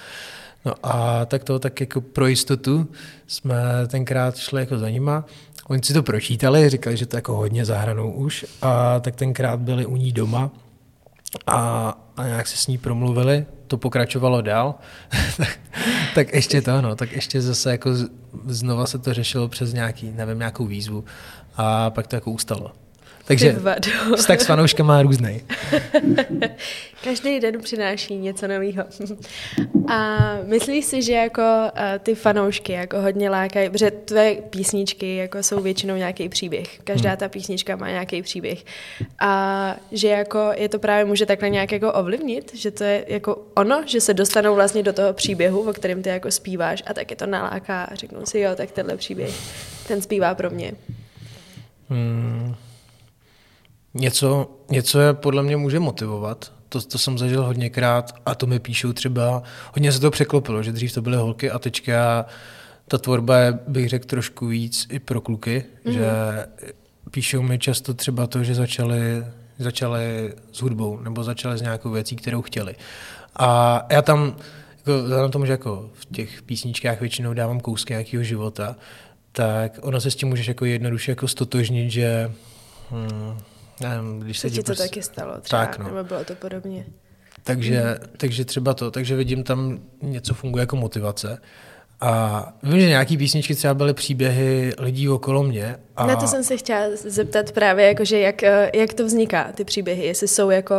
No 0.64 0.74
a 0.82 1.24
tak 1.24 1.44
to 1.44 1.58
tak 1.58 1.80
jako 1.80 2.00
pro 2.00 2.26
jistotu 2.26 2.88
jsme 3.26 3.56
tenkrát 3.88 4.36
šli 4.36 4.60
jako 4.60 4.78
za 4.78 4.88
nima. 4.88 5.24
Oni 5.68 5.82
si 5.82 5.92
to 5.92 6.02
pročítali, 6.02 6.68
říkali, 6.68 6.96
že 6.96 7.06
to 7.06 7.16
jako 7.16 7.36
hodně 7.36 7.64
zahranou 7.64 8.12
už 8.12 8.46
a 8.62 9.00
tak 9.00 9.16
tenkrát 9.16 9.60
byli 9.60 9.86
u 9.86 9.96
ní 9.96 10.12
doma 10.12 10.50
a, 11.46 11.94
a 12.16 12.26
nějak 12.26 12.46
se 12.46 12.56
s 12.56 12.66
ní 12.66 12.78
promluvili, 12.78 13.46
to 13.66 13.78
pokračovalo 13.78 14.40
dál, 14.40 14.74
tak, 15.36 15.58
tak 16.14 16.34
ještě 16.34 16.62
to, 16.62 16.82
no, 16.82 16.96
tak 16.96 17.12
ještě 17.12 17.40
zase 17.40 17.70
jako 17.70 17.90
znova 18.46 18.86
se 18.86 18.98
to 18.98 19.14
řešilo 19.14 19.48
přes 19.48 19.72
nějaký, 19.72 20.10
nevím, 20.10 20.38
nějakou 20.38 20.66
výzvu. 20.66 21.04
A 21.56 21.90
pak 21.90 22.06
to 22.06 22.16
jako 22.16 22.30
ustalo. 22.30 22.72
Takže 23.28 23.56
vztah 24.16 24.40
s 24.40 24.46
fanouškama 24.46 24.94
má 24.94 25.02
různý. 25.02 25.42
Každý 27.04 27.40
den 27.40 27.60
přináší 27.60 28.16
něco 28.16 28.48
nového. 28.48 28.84
A 29.88 30.18
myslíš 30.44 30.84
si, 30.84 31.02
že 31.02 31.12
jako 31.12 31.42
uh, 31.42 31.98
ty 31.98 32.14
fanoušky 32.14 32.72
jako 32.72 33.00
hodně 33.00 33.30
lákají, 33.30 33.70
protože 33.70 33.90
tvé 33.90 34.34
písničky 34.34 35.16
jako 35.16 35.42
jsou 35.42 35.60
většinou 35.60 35.96
nějaký 35.96 36.28
příběh. 36.28 36.78
Každá 36.84 37.16
ta 37.16 37.28
písnička 37.28 37.76
má 37.76 37.88
nějaký 37.88 38.22
příběh. 38.22 38.64
A 39.20 39.76
že 39.92 40.08
jako 40.08 40.50
je 40.54 40.68
to 40.68 40.78
právě 40.78 41.04
může 41.04 41.26
takhle 41.26 41.50
nějak 41.50 41.72
jako 41.72 41.92
ovlivnit, 41.92 42.54
že 42.54 42.70
to 42.70 42.84
je 42.84 43.04
jako 43.08 43.42
ono, 43.54 43.82
že 43.86 44.00
se 44.00 44.14
dostanou 44.14 44.54
vlastně 44.54 44.82
do 44.82 44.92
toho 44.92 45.12
příběhu, 45.12 45.70
o 45.70 45.72
kterém 45.72 46.02
ty 46.02 46.08
jako 46.08 46.30
zpíváš 46.30 46.82
a 46.86 46.94
taky 46.94 47.16
to 47.16 47.26
naláká 47.26 47.84
a 47.84 47.94
řeknou 47.94 48.26
si, 48.26 48.40
jo, 48.40 48.50
tak 48.54 48.70
tenhle 48.70 48.96
příběh, 48.96 49.34
ten 49.88 50.02
zpívá 50.02 50.34
pro 50.34 50.50
mě. 50.50 50.72
Hmm. 51.88 52.54
Něco, 53.98 54.50
něco 54.70 55.00
je 55.00 55.12
podle 55.12 55.42
mě 55.42 55.56
může 55.56 55.80
motivovat. 55.80 56.52
To, 56.68 56.82
to 56.82 56.98
jsem 56.98 57.18
zažil 57.18 57.44
hodněkrát 57.44 58.14
a 58.26 58.34
to 58.34 58.46
mi 58.46 58.58
píšou 58.58 58.92
třeba, 58.92 59.42
hodně 59.74 59.92
se 59.92 60.00
to 60.00 60.10
překlopilo, 60.10 60.62
že 60.62 60.72
dřív 60.72 60.94
to 60.94 61.02
byly 61.02 61.16
holky 61.16 61.50
a 61.50 61.58
teďka 61.58 62.26
ta 62.88 62.98
tvorba 62.98 63.38
je, 63.38 63.58
bych 63.68 63.88
řekl, 63.88 64.06
trošku 64.06 64.46
víc 64.46 64.86
i 64.90 64.98
pro 64.98 65.20
kluky, 65.20 65.64
mm-hmm. 65.84 65.90
že 65.90 66.10
píšou 67.10 67.42
mi 67.42 67.58
často 67.58 67.94
třeba 67.94 68.26
to, 68.26 68.44
že 68.44 68.54
začali, 68.54 69.24
začali 69.58 70.34
s 70.52 70.62
hudbou 70.62 71.00
nebo 71.00 71.24
začali 71.24 71.58
s 71.58 71.62
nějakou 71.62 71.90
věcí, 71.90 72.16
kterou 72.16 72.42
chtěli. 72.42 72.74
A 73.36 73.86
já 73.90 74.02
tam, 74.02 74.36
jako, 74.78 75.02
vzhledem 75.02 75.30
tomu, 75.30 75.46
že 75.46 75.52
jako 75.52 75.90
v 75.92 76.06
těch 76.06 76.42
písničkách 76.42 77.00
většinou 77.00 77.34
dávám 77.34 77.60
kousky 77.60 77.92
nějakého 77.92 78.22
života, 78.22 78.76
tak 79.32 79.78
ono 79.82 80.00
se 80.00 80.10
s 80.10 80.16
tím 80.16 80.28
můžeš 80.28 80.48
jako 80.48 80.64
jednoduše 80.64 81.12
jako 81.12 81.28
stotožnit, 81.28 81.90
že 81.90 82.32
hmm, 82.90 83.38
když 84.18 84.38
se 84.38 84.50
ti 84.50 84.56
to 84.56 84.62
prostě... 84.62 84.82
taky 84.82 85.02
stalo 85.02 85.40
třeba, 85.40 85.66
Tak, 85.66 85.78
no. 85.78 85.84
nebo 85.84 86.04
bylo 86.04 86.24
to 86.24 86.34
podobně. 86.34 86.86
Takže, 87.44 87.98
takže 88.16 88.44
třeba 88.44 88.74
to, 88.74 88.90
takže 88.90 89.16
vidím 89.16 89.44
tam 89.44 89.78
něco 90.02 90.34
funguje 90.34 90.62
jako 90.62 90.76
motivace. 90.76 91.38
A 92.00 92.52
vím, 92.62 92.80
že 92.80 92.88
nějaký 92.88 93.16
písničky 93.16 93.54
třeba 93.54 93.74
byly 93.74 93.94
příběhy 93.94 94.72
lidí 94.78 95.08
okolo 95.08 95.42
mě. 95.42 95.76
A 95.96 96.06
Na 96.06 96.16
to 96.16 96.26
jsem 96.26 96.44
se 96.44 96.56
chtěla 96.56 96.82
zeptat 96.94 97.52
právě, 97.52 97.86
jakože 97.86 98.18
jak, 98.18 98.42
eh, 98.42 98.70
jak 98.74 98.94
to 98.94 99.06
vzniká, 99.06 99.52
ty 99.54 99.64
příběhy, 99.64 100.06
jestli 100.06 100.28
jsou 100.28 100.50
jako, 100.50 100.74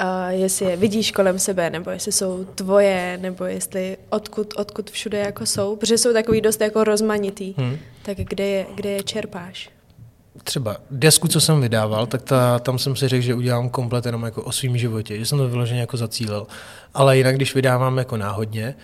uh, 0.00 0.28
jestli 0.28 0.66
je 0.66 0.76
vidíš 0.76 1.12
kolem 1.12 1.38
sebe, 1.38 1.70
nebo 1.70 1.90
jestli 1.90 2.12
jsou 2.12 2.44
tvoje, 2.44 3.18
nebo 3.22 3.44
jestli 3.44 3.96
odkud, 4.10 4.54
odkud 4.56 4.90
všude 4.90 5.18
jako 5.18 5.46
jsou, 5.46 5.76
protože 5.76 5.98
jsou 5.98 6.12
takový 6.12 6.40
dost 6.40 6.60
jako 6.60 6.84
rozmanitý, 6.84 7.54
hmm. 7.58 7.78
tak 8.02 8.16
kde 8.16 8.46
je, 8.46 8.66
kde 8.74 8.90
je 8.90 9.02
čerpáš? 9.02 9.70
Třeba 10.44 10.76
desku, 10.90 11.28
co 11.28 11.40
jsem 11.40 11.60
vydával, 11.60 12.06
tak 12.06 12.22
ta, 12.22 12.58
tam 12.58 12.78
jsem 12.78 12.96
si 12.96 13.08
řekl, 13.08 13.22
že 13.22 13.34
udělám 13.34 13.68
komplet 13.68 14.06
jenom 14.06 14.22
jako 14.22 14.42
o 14.42 14.52
svém 14.52 14.78
životě, 14.78 15.18
že 15.18 15.26
jsem 15.26 15.38
to 15.38 15.48
vyloženě 15.48 15.80
jako 15.80 15.96
zacílil. 15.96 16.46
Ale 16.94 17.16
jinak, 17.16 17.36
když 17.36 17.54
vydávám 17.54 17.98
jako 17.98 18.16
náhodně, 18.16 18.74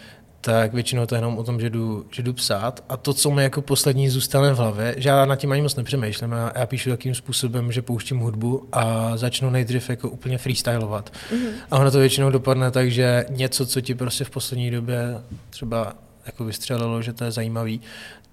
tak 0.45 0.75
většinou 0.75 1.07
to 1.07 1.15
je 1.15 1.19
jenom 1.19 1.39
o 1.39 1.45
tom, 1.45 1.61
že 1.61 1.71
jdu, 1.71 2.07
že 2.11 2.23
jdu 2.23 2.33
psát 2.33 2.85
a 2.89 2.97
to, 2.97 3.15
co 3.15 3.31
mi 3.31 3.43
jako 3.43 3.63
poslední 3.63 4.09
zůstane 4.09 4.53
v 4.53 4.57
hlavě, 4.57 4.95
že 4.99 5.09
já 5.09 5.25
nad 5.25 5.37
tím 5.37 5.53
ani 5.53 5.63
moc 5.63 5.77
nepřemýšlím, 5.77 6.33
já, 6.33 6.53
já 6.55 6.67
píšu 6.67 6.91
takým 6.91 7.15
způsobem, 7.15 7.73
že 7.73 7.83
pouštím 7.83 8.19
hudbu 8.19 8.69
a 8.73 9.17
začnu 9.17 9.51
nejdřív 9.51 9.91
jako 9.91 10.09
úplně 10.09 10.39
freestylovat. 10.39 11.13
Mm-hmm. 11.33 11.51
A 11.71 11.79
ono 11.79 11.91
to 11.91 11.99
většinou 11.99 12.31
dopadne 12.31 12.71
tak, 12.71 12.91
že 12.91 13.25
něco, 13.31 13.67
co 13.67 13.81
ti 13.81 13.95
prostě 13.95 14.25
v 14.25 14.31
poslední 14.31 14.71
době 14.71 15.21
třeba 15.51 15.95
jako 16.27 16.45
vystřelilo, 16.45 17.03
že 17.03 17.13
to 17.13 17.25
je 17.25 17.31
zajímavý, 17.31 17.81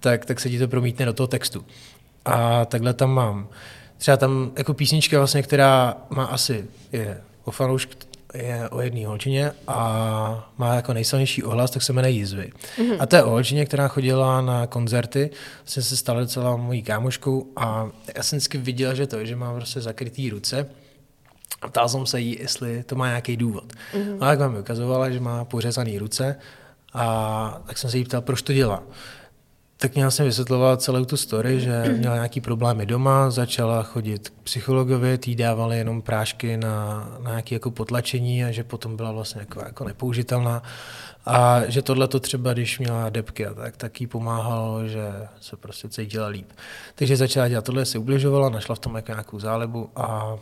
tak, 0.00 0.24
tak 0.24 0.40
se 0.40 0.50
ti 0.50 0.58
to 0.58 0.68
promítne 0.68 1.06
do 1.06 1.12
toho 1.12 1.26
textu. 1.26 1.64
A 2.24 2.64
takhle 2.64 2.94
tam 2.94 3.10
mám. 3.10 3.48
Třeba 3.98 4.16
tam 4.16 4.50
jako 4.56 4.74
písnička 4.74 5.18
vlastně, 5.18 5.42
která 5.42 5.96
má 6.10 6.24
asi, 6.24 6.64
je 6.92 7.20
o 7.44 7.50
fanoušk, 7.50 7.88
je 8.34 8.68
o 8.68 8.80
jedné 8.80 9.06
holčině 9.06 9.52
a 9.68 10.50
má 10.58 10.74
jako 10.74 10.92
nejsilnější 10.92 11.42
ohlas, 11.42 11.70
tak 11.70 11.82
se 11.82 11.92
jmenuje 11.92 12.12
Jizvy. 12.12 12.52
Mm-hmm. 12.78 12.96
A 12.98 13.06
to 13.06 13.16
je 13.16 13.22
o 13.22 13.30
holčině, 13.30 13.66
která 13.66 13.88
chodila 13.88 14.40
na 14.40 14.66
koncerty, 14.66 15.30
vlastně 15.58 15.82
se 15.82 15.96
stala 15.96 16.20
docela 16.20 16.56
mojí 16.56 16.82
kámoškou 16.82 17.46
a 17.56 17.88
já 18.16 18.22
jsem 18.22 18.38
vždycky 18.38 18.58
viděl, 18.58 18.94
že 18.94 19.06
to, 19.06 19.24
že 19.24 19.36
má 19.36 19.54
prostě 19.54 19.80
zakrytý 19.80 20.30
ruce, 20.30 20.66
a 21.62 21.68
ptal 21.68 21.88
jsem 21.88 22.06
se 22.06 22.20
jí, 22.20 22.38
jestli 22.40 22.82
to 22.82 22.96
má 22.96 23.08
nějaký 23.08 23.36
důvod. 23.36 23.72
Mm-hmm. 23.94 24.16
A 24.20 24.30
jak 24.30 24.38
vám 24.38 24.56
ukazovala, 24.56 25.10
že 25.10 25.20
má 25.20 25.44
pořezané 25.44 25.98
ruce, 25.98 26.36
a 26.94 27.62
tak 27.66 27.78
jsem 27.78 27.90
se 27.90 27.98
jí 27.98 28.04
ptal, 28.04 28.20
proč 28.20 28.42
to 28.42 28.52
dělá 28.52 28.82
tak 29.82 29.94
mě 29.94 30.04
vlastně 30.04 30.24
vysvětlovala 30.24 30.76
celou 30.76 31.04
tu 31.04 31.16
story, 31.16 31.60
že 31.60 31.94
měla 31.98 32.14
nějaký 32.14 32.40
problémy 32.40 32.86
doma, 32.86 33.30
začala 33.30 33.82
chodit 33.82 34.28
k 34.28 34.32
psychologovi, 34.42 35.18
tý 35.18 35.36
dávali 35.36 35.78
jenom 35.78 36.02
prášky 36.02 36.56
na, 36.56 37.08
na 37.22 37.30
nějaké 37.30 37.54
jako 37.54 37.70
potlačení 37.70 38.44
a 38.44 38.50
že 38.50 38.64
potom 38.64 38.96
byla 38.96 39.12
vlastně 39.12 39.40
jako, 39.40 39.60
jako 39.60 39.84
nepoužitelná. 39.84 40.62
A 41.26 41.60
že 41.66 41.82
tohle 41.82 42.08
to 42.08 42.20
třeba, 42.20 42.52
když 42.52 42.78
měla 42.78 43.10
depky 43.10 43.46
a 43.46 43.54
tak, 43.54 43.76
tak 43.76 44.00
jí 44.00 44.06
pomáhalo, 44.06 44.88
že 44.88 45.12
se 45.40 45.56
prostě 45.56 45.88
cítila 45.88 46.26
líp. 46.26 46.48
Takže 46.94 47.16
začala 47.16 47.48
dělat 47.48 47.64
tohle, 47.64 47.84
si 47.84 47.98
ubližovala, 47.98 48.48
našla 48.48 48.74
v 48.74 48.78
tom 48.78 48.96
jako 48.96 49.12
nějakou 49.12 49.40
zálebu 49.40 49.90
a, 49.96 50.36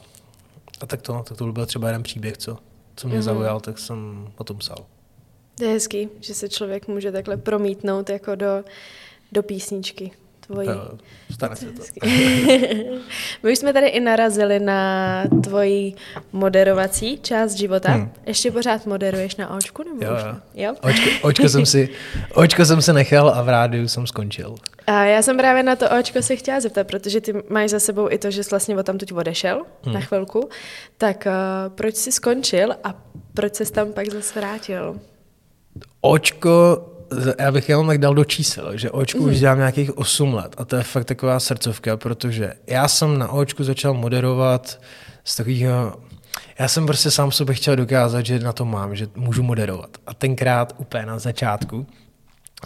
a 0.81 0.87
tak 0.87 1.03
to, 1.03 1.25
tak 1.29 1.39
to 1.39 1.53
byl 1.53 1.67
třeba 1.67 1.89
jeden 1.89 2.03
příběh, 2.03 2.37
co, 2.37 2.59
co 2.97 3.09
mě 3.09 3.19
mm-hmm. 3.19 3.23
zaujal, 3.23 3.61
tak 3.61 3.79
jsem 3.79 4.29
o 4.37 4.45
tom 4.45 4.57
psal. 4.57 4.87
To 5.55 5.65
je 5.65 5.73
hezký, 5.73 6.09
že 6.21 6.35
se 6.35 6.49
člověk 6.49 6.89
může 6.89 7.13
takhle 7.13 7.37
promítnout 7.37 8.11
jako 8.11 8.35
do 8.35 8.65
do 9.33 9.43
písničky 9.43 10.13
tvojí. 10.51 10.69
To, 10.69 10.99
stane 11.35 11.57
se 11.57 11.67
to. 11.67 11.83
My 13.43 13.53
už 13.53 13.59
jsme 13.59 13.73
tady 13.73 13.87
i 13.87 14.01
narazili 14.01 14.61
na 14.61 15.23
tvoji 15.45 15.95
moderovací 16.33 17.19
část 17.19 17.53
života. 17.53 17.93
Hmm. 17.93 18.13
Ještě 18.27 18.51
pořád 18.51 18.87
moderuješ 18.87 19.37
na 19.37 19.57
očku? 19.57 19.83
Nebo 19.83 20.05
jo, 20.05 20.11
jo. 20.11 20.37
jo? 20.55 20.75
Očko, 20.83 21.11
očko, 21.23 21.49
jsem 21.49 21.67
si, 21.67 21.89
očko 22.35 22.65
jsem 22.65 22.83
se 22.83 22.93
nechal 22.93 23.29
a 23.29 23.43
v 23.43 23.49
rádiu 23.49 23.89
jsem 23.89 24.07
skončil. 24.07 24.55
A 24.87 25.05
já 25.05 25.23
jsem 25.23 25.37
právě 25.37 25.63
na 25.63 25.77
to 25.77 25.87
očko 26.01 26.23
se 26.23 26.37
chtěla 26.37 26.61
zeptat, 26.61 26.87
protože 26.87 27.21
ty 27.21 27.35
máš 27.49 27.71
za 27.71 27.81
sebou 27.81 28.11
i 28.11 28.19
to, 28.19 28.31
že 28.31 28.45
jsi 28.45 28.51
vlastně 28.51 28.77
o 28.77 28.83
tam 28.83 28.99
teď 28.99 29.13
odešel 29.13 29.63
hmm. 29.83 29.95
na 29.95 30.01
chvilku. 30.01 30.49
Tak 30.99 31.27
uh, 31.27 31.75
proč 31.75 31.95
jsi 31.95 32.13
skončil 32.13 32.73
a 32.85 32.95
proč 33.35 33.55
jsi 33.55 33.73
tam 33.73 33.93
pak 33.93 34.11
zase 34.11 34.41
vrátil? 34.41 35.01
Očko 36.01 36.87
já 37.39 37.53
bych 37.53 37.69
jenom 37.69 37.87
tak 37.87 37.99
dal 37.99 38.15
do 38.15 38.25
čísel, 38.25 38.77
že 38.77 38.91
očku 38.91 39.23
mm. 39.23 39.29
už 39.29 39.39
dělám 39.39 39.59
nějakých 39.59 39.99
8 39.99 40.35
let 40.35 40.55
a 40.59 40.65
to 40.65 40.77
je 40.77 40.83
fakt 40.83 41.05
taková 41.05 41.41
srdcovka, 41.41 41.97
protože 41.97 42.53
já 42.67 42.89
jsem 42.89 43.19
na 43.19 43.29
očku 43.29 43.65
začal 43.65 43.95
moderovat 43.95 44.81
z 45.25 45.37
takového 45.37 45.97
já 46.59 46.69
jsem 46.69 46.87
prostě 46.87 47.11
sám 47.11 47.33
sobě 47.33 47.55
chtěl 47.55 47.77
dokázat, 47.77 48.27
že 48.27 48.39
na 48.39 48.53
to 48.53 48.65
mám, 48.65 48.97
že 48.97 49.09
můžu 49.17 49.43
moderovat. 49.43 49.91
A 50.07 50.15
tenkrát 50.15 50.75
úplně 50.79 51.07
na 51.07 51.19
začátku 51.19 51.87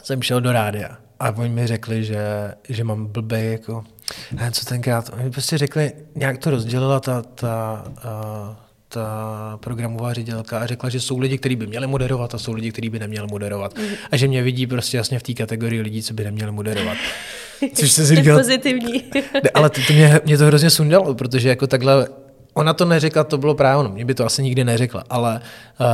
jsem 0.02 0.22
šel 0.22 0.40
do 0.40 0.52
rádia 0.52 0.96
a 1.20 1.30
oni 1.30 1.48
mi 1.48 1.66
řekli, 1.66 2.04
že, 2.04 2.54
že 2.68 2.84
mám 2.84 3.06
blbý 3.06 3.36
jako, 3.52 3.84
ne, 4.32 4.50
co 4.50 4.66
tenkrát, 4.66 5.10
oni 5.18 5.30
prostě 5.30 5.58
řekli, 5.58 5.92
nějak 6.14 6.38
to 6.38 6.50
rozdělila 6.50 7.00
ta, 7.00 7.22
ta 7.22 7.84
uh, 7.86 8.56
ta 8.94 9.58
programová 9.60 10.12
ředitelka 10.12 10.58
a 10.58 10.66
řekla, 10.66 10.88
že 10.88 11.00
jsou 11.00 11.18
lidi, 11.18 11.38
kteří 11.38 11.56
by 11.56 11.66
měli 11.66 11.86
moderovat 11.86 12.34
a 12.34 12.38
jsou 12.38 12.52
lidi, 12.52 12.72
kteří 12.72 12.90
by 12.90 12.98
neměli 12.98 13.26
moderovat. 13.30 13.78
Mm. 13.78 13.84
A 14.10 14.16
že 14.16 14.28
mě 14.28 14.42
vidí 14.42 14.66
prostě 14.66 14.96
jasně 14.96 15.18
v 15.18 15.22
té 15.22 15.34
kategorii 15.34 15.80
lidí, 15.80 16.02
co 16.02 16.14
by 16.14 16.24
neměli 16.24 16.52
moderovat. 16.52 16.96
Což 17.74 17.92
se 17.92 18.06
si 18.06 18.16
říkal... 18.16 18.38
Pozitivní. 18.38 19.04
ne, 19.14 19.50
ale 19.54 19.70
to, 19.70 19.80
to 19.86 19.92
mě, 19.92 20.20
mě, 20.24 20.38
to 20.38 20.46
hrozně 20.46 20.70
sundalo, 20.70 21.14
protože 21.14 21.48
jako 21.48 21.66
takhle 21.66 22.08
Ona 22.54 22.74
to 22.74 22.84
neřekla, 22.84 23.24
to 23.24 23.38
bylo 23.38 23.54
právě 23.54 23.76
ono, 23.76 23.88
mě 23.88 24.04
by 24.04 24.14
to 24.14 24.26
asi 24.26 24.42
nikdy 24.42 24.64
neřekla, 24.64 25.04
ale 25.10 25.40
uh, 25.80 25.86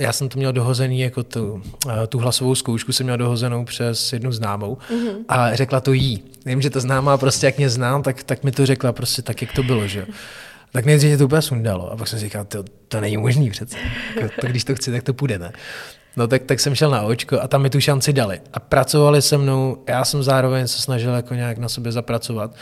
já 0.00 0.12
jsem 0.12 0.28
to 0.28 0.38
měl 0.38 0.52
dohozený, 0.52 1.00
jako 1.00 1.22
tu, 1.22 1.52
uh, 1.52 1.62
tu 2.08 2.18
hlasovou 2.18 2.54
zkoušku 2.54 2.92
jsem 2.92 3.06
měl 3.06 3.16
dohozenou 3.16 3.64
přes 3.64 4.12
jednu 4.12 4.32
známou 4.32 4.78
mm-hmm. 4.90 5.16
a 5.28 5.54
řekla 5.54 5.80
to 5.80 5.92
jí. 5.92 6.22
Vím, 6.44 6.62
že 6.62 6.70
ta 6.70 6.80
známá 6.80 7.18
prostě, 7.18 7.46
jak 7.46 7.58
mě 7.58 7.70
znám, 7.70 8.02
tak, 8.02 8.22
tak 8.22 8.44
mi 8.44 8.52
to 8.52 8.66
řekla 8.66 8.92
prostě 8.92 9.22
tak, 9.22 9.42
jak 9.42 9.52
to 9.52 9.62
bylo, 9.62 9.86
že 9.86 10.06
tak 10.76 10.84
nejdřív 10.84 11.18
to 11.18 11.24
úplně 11.24 11.42
sundalo 11.42 11.92
a 11.92 11.96
pak 11.96 12.08
jsem 12.08 12.18
si 12.18 12.24
říkal, 12.24 12.44
to, 12.44 12.64
to 12.88 13.00
není 13.00 13.16
možný 13.16 13.50
přece. 13.50 13.76
Jako, 14.16 14.34
to, 14.40 14.46
když 14.46 14.64
to 14.64 14.74
chci, 14.74 14.92
tak 14.92 15.02
to 15.02 15.14
půjde, 15.14 15.38
ne? 15.38 15.52
No 16.16 16.26
tak, 16.28 16.42
tak 16.42 16.60
jsem 16.60 16.74
šel 16.74 16.90
na 16.90 17.02
očko 17.02 17.40
a 17.40 17.48
tam 17.48 17.62
mi 17.62 17.70
tu 17.70 17.80
šanci 17.80 18.12
dali. 18.12 18.40
A 18.52 18.60
pracovali 18.60 19.22
se 19.22 19.38
mnou, 19.38 19.82
já 19.88 20.04
jsem 20.04 20.22
zároveň 20.22 20.66
se 20.66 20.82
snažil 20.82 21.14
jako 21.14 21.34
nějak 21.34 21.58
na 21.58 21.68
sobě 21.68 21.92
zapracovat. 21.92 22.54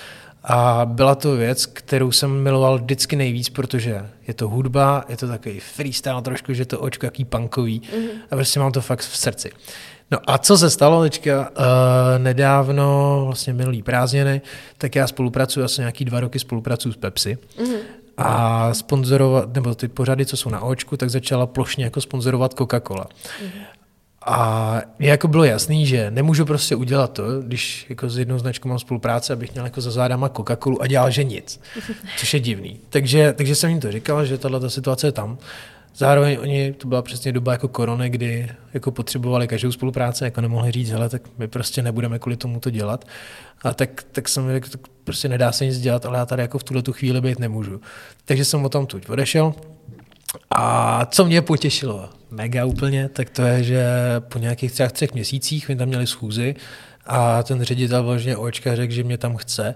A 0.45 0.83
byla 0.85 1.15
to 1.15 1.37
věc, 1.37 1.67
kterou 1.67 2.13
jsem 2.13 2.43
miloval 2.43 2.79
vždycky 2.79 3.17
nejvíc, 3.17 3.49
protože 3.49 4.07
je 4.29 4.35
to 4.35 4.49
hudba, 4.49 5.05
je 5.09 5.17
to 5.17 5.29
takový 5.29 5.61
freestyle 5.61 6.23
trošku, 6.23 6.53
že 6.53 6.65
to 6.65 6.81
očko 6.81 7.07
jaký 7.07 7.25
punkový 7.25 7.81
mm-hmm. 7.81 8.09
a 8.31 8.37
prostě 8.37 8.61
mám 8.61 8.73
to 8.73 8.81
fakt 8.81 9.01
v 9.01 9.17
srdci. 9.17 9.51
No 10.11 10.19
a 10.27 10.39
co 10.39 10.59
se 10.59 10.71
stalo 10.71 11.03
teďka 11.03 11.41
uh, 11.51 11.65
nedávno, 12.19 13.23
vlastně 13.25 13.53
minulý 13.53 13.83
prázdniny, 13.83 14.41
tak 14.79 14.97
já 14.97 15.07
spolupracuji, 15.07 15.65
asi 15.65 15.81
nějaký 15.81 16.05
dva 16.05 16.21
roky 16.21 16.39
spolupracuji 16.39 16.93
s 16.93 16.97
Pepsi. 16.97 17.39
Mm-hmm. 17.59 18.04
A 18.17 18.75
sponzorovat, 18.75 19.55
nebo 19.55 19.75
ty 19.75 19.89
pořady, 19.89 20.27
co 20.27 20.37
jsou 20.37 20.51
na 20.51 20.61
očku, 20.61 20.97
tak 20.97 21.11
začala 21.11 21.47
plošně 21.47 21.85
jako 21.85 22.01
sponzorovat 22.01 22.55
Coca-Cola. 22.55 23.05
Mm-hmm. 23.05 23.65
A 24.27 24.81
mě 24.99 25.11
jako 25.11 25.29
bylo 25.29 25.45
jasný, 25.45 25.87
že 25.87 26.11
nemůžu 26.11 26.45
prostě 26.45 26.77
udělat 26.77 27.13
to, 27.13 27.41
když 27.41 27.87
jako 27.89 28.11
s 28.11 28.19
jednou 28.19 28.39
značkou 28.39 28.69
mám 28.69 28.79
spolupráce, 28.79 29.33
abych 29.33 29.53
měl 29.53 29.65
jako 29.65 29.81
za 29.81 29.91
zádama 29.91 30.29
Coca-Colu 30.29 30.77
a 30.81 30.87
dělal, 30.87 31.11
že 31.11 31.25
nic, 31.25 31.61
což 32.17 32.35
je 32.35 32.41
divný. 32.41 32.81
Takže, 32.89 33.33
takže 33.33 33.55
jsem 33.55 33.71
jim 33.71 33.81
to 33.81 33.93
říkal, 33.93 34.25
že 34.25 34.39
tahle 34.39 34.71
situace 34.71 35.07
je 35.07 35.13
tam. 35.13 35.39
Zároveň 35.97 36.39
oni, 36.41 36.73
to 36.73 36.89
byla 36.89 37.03
přesně 37.03 37.33
doba 37.33 37.53
jako 37.53 37.69
korony, 37.69 38.11
kdy 38.11 38.51
jako 38.75 38.91
potřebovali 38.91 39.49
každou 39.49 39.73
spolupráci, 39.73 40.25
jako 40.25 40.41
nemohli 40.41 40.73
říct, 40.73 40.91
hele, 40.91 41.09
tak 41.09 41.23
my 41.39 41.49
prostě 41.49 41.83
nebudeme 41.83 42.19
kvůli 42.19 42.37
tomu 42.37 42.61
to 42.61 42.71
dělat. 42.71 43.05
A 43.63 43.75
tak, 43.75 44.03
tak 44.13 44.29
jsem 44.29 44.53
řekl, 44.53 44.71
tak 44.71 44.81
prostě 45.05 45.29
nedá 45.29 45.53
se 45.53 45.67
nic 45.67 45.79
dělat, 45.79 46.07
ale 46.07 46.19
já 46.19 46.27
tady 46.27 46.43
jako 46.43 46.59
v 46.59 46.65
tuhle 46.65 46.83
tu 46.83 46.93
chvíli 46.93 47.21
být 47.21 47.39
nemůžu. 47.39 47.81
Takže 48.25 48.45
jsem 48.45 48.65
o 48.65 48.69
tom 48.69 48.87
tuď 48.87 49.09
odešel. 49.09 49.55
A 50.51 51.07
co 51.07 51.25
mě 51.25 51.43
potěšilo, 51.43 52.09
mega 52.31 52.65
úplně, 52.65 53.09
tak 53.09 53.31
to 53.31 53.43
je, 53.43 53.65
že 53.65 53.87
po 54.19 54.39
nějakých 54.39 54.73
třeba 54.73 54.89
třech 54.89 55.15
měsících 55.15 55.69
my 55.69 55.77
tam 55.77 55.89
měli 55.89 56.07
schůzi 56.07 56.55
a 57.07 57.43
ten 57.43 57.63
ředitel 57.63 58.03
vlastně 58.03 58.37
očka 58.37 58.77
řekl, 58.77 58.93
že 58.93 59.05
mě 59.05 59.19
tam 59.19 59.37
chce 59.37 59.75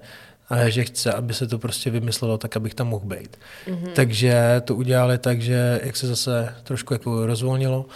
a 0.48 0.68
že 0.68 0.84
chce, 0.84 1.12
aby 1.12 1.34
se 1.34 1.46
to 1.46 1.58
prostě 1.58 1.90
vymyslelo 1.90 2.38
tak, 2.38 2.56
abych 2.56 2.74
tam 2.74 2.88
mohl 2.88 3.06
být. 3.06 3.38
Mm-hmm. 3.66 3.92
Takže 3.92 4.62
to 4.64 4.74
udělali 4.74 5.18
tak, 5.18 5.40
že 5.40 5.80
jak 5.82 5.96
se 5.96 6.06
zase 6.06 6.54
trošku 6.64 6.94
jako 6.94 7.26
rozvolnilo, 7.26 7.86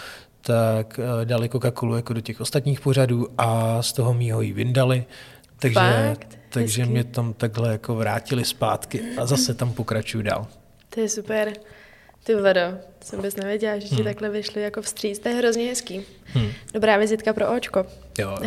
tak 0.40 1.00
eh, 1.22 1.24
dali 1.24 1.48
Coca-Colu 1.48 1.96
jako 1.96 2.12
do 2.12 2.20
těch 2.20 2.40
ostatních 2.40 2.80
pořadů 2.80 3.28
a 3.38 3.82
z 3.82 3.92
toho 3.92 4.14
mýho 4.14 4.40
ji 4.40 4.52
vyndali. 4.52 5.04
Takže, 5.58 5.80
Fakt? 5.80 6.38
takže 6.48 6.82
Hezký. 6.82 6.92
mě 6.92 7.04
tam 7.04 7.32
takhle 7.32 7.72
jako 7.72 7.94
vrátili 7.94 8.44
zpátky 8.44 9.02
a 9.18 9.26
zase 9.26 9.54
tam 9.54 9.72
pokračuju 9.72 10.22
dál. 10.22 10.46
To 10.90 11.00
je 11.00 11.08
super. 11.08 11.52
Ty 12.24 12.34
Vado, 12.34 12.60
jsem 13.00 13.22
bys 13.22 13.36
nevěděla, 13.36 13.78
že 13.78 13.88
ti 13.88 13.94
hmm. 13.94 14.04
takhle 14.04 14.28
vyšli 14.28 14.62
jako 14.62 14.82
vstříc. 14.82 15.18
To 15.18 15.28
je 15.28 15.34
hrozně 15.34 15.64
hezký. 15.64 16.02
Hmm. 16.24 16.50
Dobrá 16.74 16.96
vizitka 16.96 17.32
pro 17.32 17.52
očko. 17.52 17.86
Jo. 18.18 18.38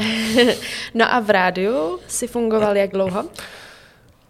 no 0.94 1.14
a 1.14 1.20
v 1.20 1.30
rádiu 1.30 2.00
si 2.08 2.28
fungoval 2.28 2.78
jak 2.78 2.92
dlouho? 2.92 3.24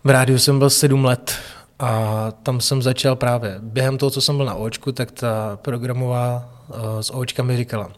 V 0.06 0.10
rádiu 0.10 0.38
jsem 0.38 0.60
byl 0.60 0.70
sedm 0.70 1.06
let 1.06 1.36
a 1.80 2.32
tam 2.44 2.62
jsem 2.62 2.82
začal 2.82 3.16
právě. 3.16 3.56
Během 3.60 3.98
toho, 3.98 4.10
co 4.10 4.22
jsem 4.22 4.38
byl 4.38 4.46
na 4.46 4.56
očku, 4.56 4.92
tak 4.92 5.12
ta 5.12 5.60
programová 5.62 6.50
uh, 6.68 6.76
s 7.02 7.14
očka 7.14 7.44
mi 7.44 7.58
říkala, 7.58 7.92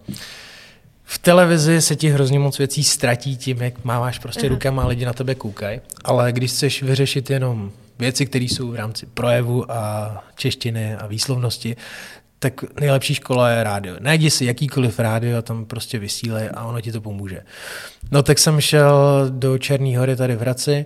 v 1.03 1.17
televizi 1.17 1.81
se 1.81 1.95
ti 1.95 2.09
hrozně 2.09 2.39
moc 2.39 2.57
věcí 2.57 2.83
ztratí 2.83 3.37
tím, 3.37 3.61
jak 3.61 3.85
máváš 3.85 4.19
prostě 4.19 4.41
Aha. 4.41 4.49
rukama 4.49 4.83
a 4.83 4.87
lidi 4.87 5.05
na 5.05 5.13
tebe 5.13 5.35
koukají, 5.35 5.81
ale 6.03 6.31
když 6.31 6.51
chceš 6.51 6.83
vyřešit 6.83 7.29
jenom 7.29 7.71
věci, 7.99 8.25
které 8.25 8.45
jsou 8.45 8.71
v 8.71 8.75
rámci 8.75 9.05
projevu 9.05 9.71
a 9.71 10.23
češtiny 10.35 10.95
a 10.95 11.07
výslovnosti, 11.07 11.75
tak 12.39 12.79
nejlepší 12.79 13.15
škola 13.15 13.49
je 13.49 13.63
rádio. 13.63 13.95
Najdi 13.99 14.29
si 14.29 14.45
jakýkoliv 14.45 14.99
rádio 14.99 15.37
a 15.37 15.41
tam 15.41 15.65
prostě 15.65 15.99
vysílej 15.99 16.49
a 16.53 16.65
ono 16.65 16.81
ti 16.81 16.91
to 16.91 17.01
pomůže. 17.01 17.41
No 18.11 18.23
tak 18.23 18.39
jsem 18.39 18.61
šel 18.61 19.25
do 19.29 19.57
Černé 19.57 19.97
hory 19.97 20.15
tady 20.15 20.35
v 20.35 20.39
Hradci, 20.39 20.85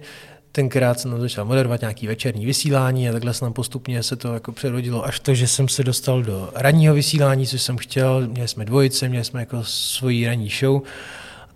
tenkrát 0.51 0.99
jsem 0.99 1.21
začal 1.21 1.45
moderovat 1.45 1.81
nějaký 1.81 2.07
večerní 2.07 2.45
vysílání 2.45 3.09
a 3.09 3.11
takhle 3.11 3.33
se 3.33 3.45
nám 3.45 3.53
postupně 3.53 4.03
se 4.03 4.15
to 4.15 4.33
jako 4.33 4.51
přerodilo 4.51 5.05
až 5.05 5.19
to, 5.19 5.33
že 5.33 5.47
jsem 5.47 5.67
se 5.67 5.83
dostal 5.83 6.23
do 6.23 6.49
ranního 6.55 6.93
vysílání, 6.93 7.47
což 7.47 7.61
jsem 7.61 7.77
chtěl. 7.77 8.27
Měli 8.27 8.47
jsme 8.47 8.65
dvojice, 8.65 9.09
měli 9.09 9.25
jsme 9.25 9.39
jako 9.39 9.63
svoji 9.63 10.27
ranní 10.27 10.49
show 10.59 10.81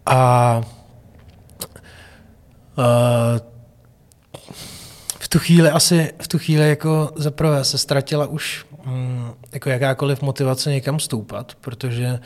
a 0.05 0.61
uh, 2.77 2.83
v 5.19 5.27
tu 5.27 5.39
chvíli 5.39 5.69
asi, 5.69 6.13
v 6.21 6.27
tu 6.27 6.39
chvíli 6.39 6.69
jako 6.69 7.11
zaprvé 7.15 7.63
se 7.63 7.77
ztratila 7.77 8.27
už 8.27 8.65
mm, 8.85 9.31
jako 9.53 9.69
jakákoliv 9.69 10.21
motivace 10.21 10.71
někam 10.71 10.99
stoupat, 10.99 11.55
protože 11.61 12.19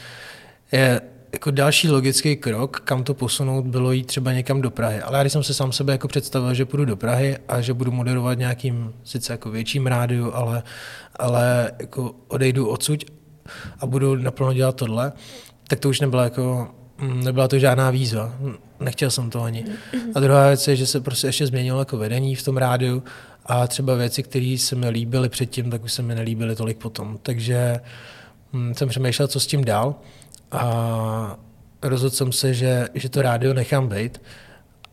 je 0.72 1.02
jako 1.34 1.52
další 1.52 1.90
logický 1.90 2.36
krok, 2.36 2.80
kam 2.80 3.04
to 3.04 3.14
posunout, 3.14 3.66
bylo 3.66 3.92
jít 3.92 4.08
třeba 4.08 4.34
někam 4.34 4.62
do 4.62 4.72
Prahy. 4.72 5.02
Ale 5.02 5.18
já 5.18 5.24
když 5.24 5.34
jsem 5.34 5.44
se 5.44 5.54
sám 5.54 5.72
sebe 5.72 5.94
jako 5.94 6.08
představil, 6.08 6.54
že 6.54 6.66
půjdu 6.66 6.86
do 6.86 6.96
Prahy 6.96 7.38
a 7.48 7.62
že 7.62 7.74
budu 7.74 7.92
moderovat 7.92 8.38
nějakým 8.38 8.94
sice 9.04 9.34
jako 9.34 9.52
větším 9.52 9.88
rádiu, 9.88 10.32
ale, 10.34 10.64
ale 11.20 11.72
jako 11.80 12.16
odejdu 12.28 12.68
odsud 12.68 13.04
a 13.80 13.86
budu 13.86 14.16
naplno 14.16 14.54
dělat 14.54 14.76
tohle, 14.76 15.12
tak 15.68 15.80
to 15.80 15.90
už 15.90 16.00
nebyla 16.00 16.24
jako 16.24 16.68
nebyla 17.02 17.48
to 17.48 17.60
žádná 17.60 17.92
výzva. 17.92 18.34
Nechtěl 18.80 19.12
jsem 19.12 19.30
to 19.30 19.42
ani. 19.44 19.66
A 20.16 20.20
druhá 20.20 20.48
věc 20.48 20.68
je, 20.68 20.76
že 20.76 20.86
se 20.86 21.02
prostě 21.02 21.28
ještě 21.28 21.48
změnilo 21.48 21.80
jako 21.80 21.98
vedení 21.98 22.36
v 22.36 22.44
tom 22.44 22.58
rádiu 22.58 23.04
a 23.46 23.68
třeba 23.68 23.96
věci, 23.96 24.24
které 24.24 24.56
se 24.60 24.76
mi 24.76 24.90
líbily 24.90 25.30
předtím, 25.30 25.72
tak 25.72 25.84
už 25.84 25.94
se 25.94 26.02
mi 26.02 26.16
nelíbily 26.16 26.56
tolik 26.56 26.78
potom. 26.78 27.20
Takže 27.24 27.80
jsem 28.74 28.90
přemýšlel, 28.90 29.28
co 29.28 29.40
s 29.40 29.48
tím 29.48 29.66
dál 29.66 29.96
a 30.52 31.38
rozhodl 31.82 32.16
jsem 32.16 32.32
se, 32.32 32.54
že, 32.54 32.88
že 32.94 33.10
to 33.10 33.22
rádio 33.22 33.54
nechám 33.54 33.88
být. 33.88 34.22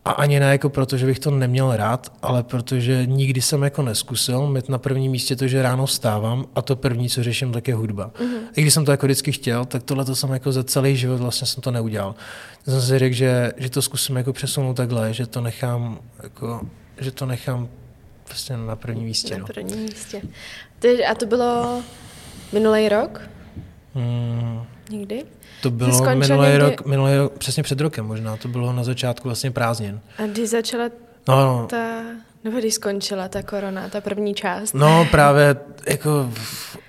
A 0.05 0.11
ani 0.11 0.39
ne 0.39 0.51
jako 0.51 0.69
proto, 0.69 0.97
že 0.97 1.05
bych 1.05 1.19
to 1.19 1.31
neměl 1.31 1.75
rád, 1.75 2.13
ale 2.21 2.43
protože 2.43 3.05
nikdy 3.05 3.41
jsem 3.41 3.63
jako 3.63 3.81
neskusil 3.81 4.47
mít 4.47 4.69
na 4.69 4.77
prvním 4.77 5.11
místě 5.11 5.35
to, 5.35 5.47
že 5.47 5.61
ráno 5.61 5.87
stávám 5.87 6.45
a 6.55 6.61
to 6.61 6.75
první, 6.75 7.09
co 7.09 7.23
řeším, 7.23 7.51
tak 7.51 7.67
je 7.67 7.75
hudba. 7.75 8.11
Mm-hmm. 8.19 8.39
I 8.55 8.61
když 8.61 8.73
jsem 8.73 8.85
to 8.85 8.91
jako 8.91 9.05
vždycky 9.05 9.31
chtěl, 9.31 9.65
tak 9.65 9.83
tohle 9.83 10.05
to 10.05 10.15
jsem 10.15 10.29
jako 10.29 10.51
za 10.51 10.63
celý 10.63 10.97
život 10.97 11.19
vlastně 11.19 11.47
jsem 11.47 11.61
to 11.61 11.71
neudělal. 11.71 12.15
Já 12.67 12.73
jsem 12.73 12.81
si 12.81 12.99
řekl, 12.99 13.15
že, 13.15 13.51
že 13.57 13.69
to 13.69 13.81
zkusím 13.81 14.15
jako 14.15 14.33
přesunout 14.33 14.73
takhle, 14.73 15.13
že 15.13 15.27
to 15.27 15.41
nechám 15.41 15.99
jako, 16.23 16.61
že 16.97 17.11
to 17.11 17.25
nechám 17.25 17.67
vlastně 18.27 18.57
na 18.57 18.75
prvním 18.75 19.05
místě. 19.05 19.33
Na 19.33 19.39
no. 19.39 19.45
prvním 19.45 19.79
místě. 19.79 20.21
A 21.11 21.15
to 21.15 21.25
bylo 21.25 21.81
minulý 22.53 22.89
rok? 22.89 23.21
Mm, 23.97 24.63
Někdy? 24.89 25.23
To 25.61 25.71
bylo 25.71 26.15
minulý 26.15 26.47
někdy... 26.47 26.57
rok, 26.57 26.85
minulý 26.85 27.17
rok, 27.17 27.37
přesně 27.37 27.63
před 27.63 27.81
rokem 27.81 28.05
možná, 28.05 28.37
to 28.37 28.47
bylo 28.47 28.73
na 28.73 28.83
začátku 28.83 29.27
vlastně 29.27 29.51
prázdnin. 29.51 29.99
A 30.17 30.25
když 30.25 30.49
začala 30.49 30.89
no, 31.27 31.35
no. 31.35 31.67
ta, 31.69 32.01
nebo 32.43 32.57
když 32.57 32.73
skončila 32.73 33.27
ta 33.27 33.43
korona, 33.43 33.89
ta 33.89 34.01
první 34.01 34.33
část? 34.33 34.73
No 34.73 35.07
právě, 35.11 35.55
jako, 35.87 36.31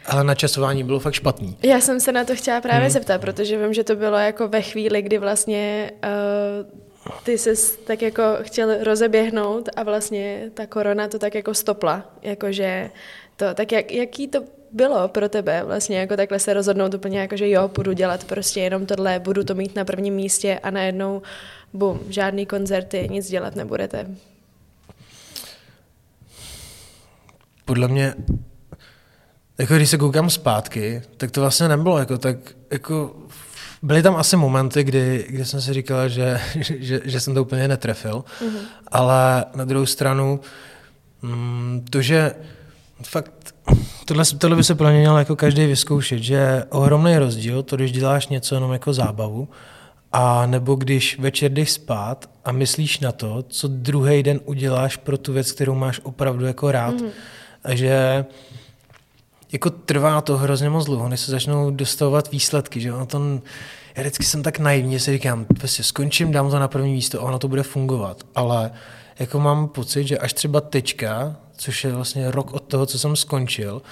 ale 0.07 0.25
načasování 0.25 0.85
bylo 0.85 1.01
fakt 1.01 1.14
špatný. 1.14 1.57
Já 1.62 1.81
jsem 1.81 2.01
se 2.01 2.12
na 2.12 2.25
to 2.25 2.37
chtěla 2.37 2.61
právě 2.61 2.81
hmm. 2.81 2.90
zeptat, 2.90 3.21
protože 3.21 3.62
vím, 3.62 3.75
že 3.75 3.85
to 3.85 3.97
bylo 3.97 4.16
jako 4.16 4.49
ve 4.49 4.62
chvíli, 4.62 5.03
kdy 5.03 5.18
vlastně 5.18 5.90
uh, 6.05 7.18
ty 7.23 7.38
se 7.38 7.77
tak 7.87 8.03
jako 8.03 8.23
chtěl 8.42 8.85
rozeběhnout 8.85 9.68
a 9.77 9.83
vlastně 9.83 10.51
ta 10.55 10.66
korona 10.66 11.09
to 11.09 11.18
tak 11.18 11.35
jako 11.35 11.55
stopla, 11.55 12.05
jakože 12.23 12.90
to, 13.37 13.55
tak 13.55 13.73
jak, 13.73 13.92
jaký 13.92 14.29
to 14.29 14.58
bylo 14.73 15.09
pro 15.09 15.29
tebe 15.29 15.63
vlastně 15.65 15.99
jako 15.99 16.17
takhle 16.17 16.39
se 16.39 16.55
rozhodnout 16.55 16.95
úplně 16.95 17.21
jako, 17.21 17.37
že 17.37 17.51
jo, 17.51 17.69
budu 17.69 17.93
dělat 17.93 18.25
prostě 18.25 18.61
jenom 18.61 18.87
tohle, 18.87 19.19
budu 19.19 19.45
to 19.45 19.55
mít 19.55 19.77
na 19.77 19.85
prvním 19.85 20.15
místě 20.15 20.59
a 20.63 20.71
najednou 20.71 21.23
bum, 21.73 22.01
žádný 22.09 22.47
koncerty, 22.47 23.09
nic 23.11 23.29
dělat 23.29 23.57
nebudete? 23.57 24.07
Podle 27.65 27.89
mě, 27.89 28.15
jako 29.59 29.75
když 29.77 29.91
se 29.91 29.99
koukám 29.99 30.31
zpátky, 30.31 31.03
tak 31.17 31.31
to 31.31 31.41
vlastně 31.41 31.69
nebylo 31.69 31.99
jako 31.99 32.19
tak, 32.19 32.37
jako 32.71 33.17
byly 33.83 34.03
tam 34.03 34.17
asi 34.17 34.37
momenty, 34.37 34.85
kdy, 34.85 35.27
kdy 35.29 35.45
jsem 35.45 35.61
si 35.61 35.73
říkal, 35.73 36.09
že, 36.09 36.41
že, 36.61 37.01
že 37.05 37.21
jsem 37.21 37.35
to 37.35 37.43
úplně 37.43 37.69
netrefil, 37.69 38.25
mm-hmm. 38.41 38.61
ale 38.89 39.45
na 39.55 39.65
druhou 39.65 39.87
stranu 39.87 40.41
mm, 41.23 41.85
to, 41.91 42.03
že 42.03 42.35
fakt 43.03 43.55
tohle, 44.09 44.25
tohle 44.38 44.57
by 44.57 44.64
se 44.64 44.75
pro 44.75 44.88
mě 44.88 44.99
měl 44.99 45.18
jako 45.18 45.37
každý 45.37 45.66
vyzkoušet, 45.66 46.18
že 46.18 46.35
je 46.35 46.64
ohromný 46.71 47.18
rozdíl, 47.18 47.62
to 47.62 47.77
když 47.77 47.92
děláš 47.92 48.29
něco 48.29 48.55
jenom 48.55 48.73
jako 48.73 48.92
zábavu, 48.92 49.49
a 50.12 50.47
nebo 50.47 50.75
když 50.75 51.18
večer 51.18 51.53
jdeš 51.53 51.71
spát 51.71 52.31
a 52.44 52.53
myslíš 52.53 53.01
na 53.01 53.12
to, 53.12 53.44
co 53.49 53.68
druhý 53.68 54.23
den 54.23 54.40
uděláš 54.44 54.97
pro 54.97 55.18
tu 55.18 55.33
věc, 55.33 55.53
kterou 55.53 55.75
máš 55.75 56.01
opravdu 56.03 56.47
jako 56.47 56.73
rád. 56.73 56.94
Mm. 56.94 57.09
A 57.64 57.75
že 57.75 58.25
jako 59.53 59.71
trvá 59.71 60.21
to 60.21 60.37
hrozně 60.37 60.71
moc 60.71 60.85
dlouho, 60.85 61.09
než 61.09 61.21
se 61.21 61.31
začnou 61.31 61.71
dostavovat 61.71 62.31
výsledky, 62.31 62.81
že 62.81 62.92
ono 62.92 63.07
to, 63.07 63.40
já 63.97 64.03
vždycky 64.03 64.25
jsem 64.25 64.42
tak 64.42 64.59
naivně 64.59 65.01
si 65.01 65.12
říkám, 65.12 65.44
prostě 65.44 65.83
skončím, 65.83 66.33
dám 66.33 66.51
to 66.51 66.59
na 66.59 66.68
první 66.68 66.92
místo 66.92 67.21
a 67.21 67.23
ono 67.25 67.38
to 67.38 67.49
bude 67.49 67.62
fungovat, 67.62 68.23
ale 68.35 68.71
jako 69.18 69.40
mám 69.40 69.68
pocit, 69.68 70.07
že 70.07 70.18
až 70.18 70.33
třeba 70.33 70.61
tečka, 70.61 71.37
což 71.59 71.85
je 71.85 71.92
vlastně 71.92 72.31
rok 72.31 72.53
od 72.53 72.62
toho, 72.62 72.87
co 72.87 72.99
jsem 72.99 73.16
skončil, 73.16 73.83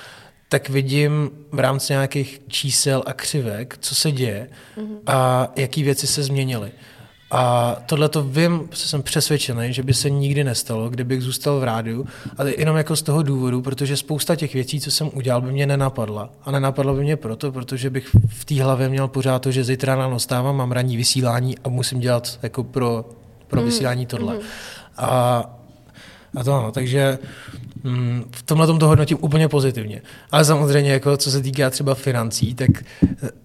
tak 0.49 0.69
vidím 0.69 1.31
v 1.53 1.59
rámci 1.59 1.93
nějakých 1.93 2.41
čísel 2.49 3.03
a 3.07 3.13
křivek, 3.13 3.79
co 3.81 3.95
se 3.95 4.13
děje 4.13 4.49
mm-hmm. 4.77 4.99
a 5.07 5.49
jaký 5.57 5.83
věci 5.83 6.07
se 6.07 6.23
změnily. 6.23 6.73
A 7.31 7.77
tohle 7.87 8.09
to 8.09 8.23
vím, 8.23 8.69
jsem 8.75 9.03
přesvědčený, 9.03 9.73
že 9.73 9.83
by 9.83 9.95
se 9.95 10.11
nikdy 10.11 10.45
nestalo, 10.45 10.89
kdybych 10.89 11.23
zůstal 11.23 11.61
v 11.61 11.65
rádiu, 11.65 12.07
ale 12.39 12.55
jenom 12.59 12.77
jako 12.77 12.97
z 12.97 13.03
toho 13.03 13.23
důvodu, 13.23 13.63
protože 13.63 13.97
spousta 13.97 14.37
těch 14.37 14.55
věcí, 14.55 14.81
co 14.81 14.91
jsem 14.91 15.11
udělal, 15.15 15.41
by 15.41 15.53
mě 15.53 15.67
nenapadla. 15.67 16.31
A 16.43 16.51
nenapadlo 16.51 16.95
by 16.95 17.03
mě 17.03 17.17
proto, 17.17 17.53
protože 17.53 17.91
bych 17.91 18.17
v 18.29 18.45
té 18.45 18.63
hlavě 18.63 18.89
měl 18.89 19.09
pořád 19.09 19.39
to, 19.39 19.51
že 19.51 19.65
zítra 19.65 19.95
ráno 19.95 20.21
stávám, 20.21 20.57
mám 20.57 20.73
ranní 20.73 20.97
vysílání 20.97 21.59
a 21.59 21.69
musím 21.69 22.01
dělat 22.01 22.39
jako 22.43 22.65
pro, 22.65 23.05
pro 23.47 23.61
mm-hmm. 23.61 23.65
vysílání 23.65 24.07
tohle. 24.07 24.37
Mm-hmm. 24.37 24.43
A 24.97 25.43
A 26.37 26.45
to 26.45 26.55
ano, 26.55 26.73
takže 26.73 27.19
mm, 27.83 28.25
v 28.31 28.43
tomhle 28.43 28.67
tom 28.67 28.79
to 28.79 28.87
hodnotím 28.89 29.19
úplně 29.21 29.49
pozitivně. 29.49 30.03
Ale 30.33 30.45
samozřejmě, 30.45 30.93
jako 30.93 31.17
co 31.17 31.31
se 31.31 31.41
týká 31.43 31.71
třeba 31.71 31.95
financí, 31.95 32.55
tak 32.55 32.71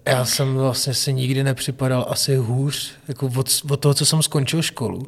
já 0.06 0.24
jsem 0.24 0.54
vlastně 0.54 0.94
si 0.94 1.12
nikdy 1.12 1.44
nepřipadal 1.44 2.06
asi 2.08 2.36
hůř 2.36 2.92
jako 3.08 3.30
od, 3.36 3.48
od 3.70 3.80
toho, 3.80 3.94
co 3.94 4.06
jsem 4.06 4.22
skončil 4.22 4.62
školu. 4.62 5.06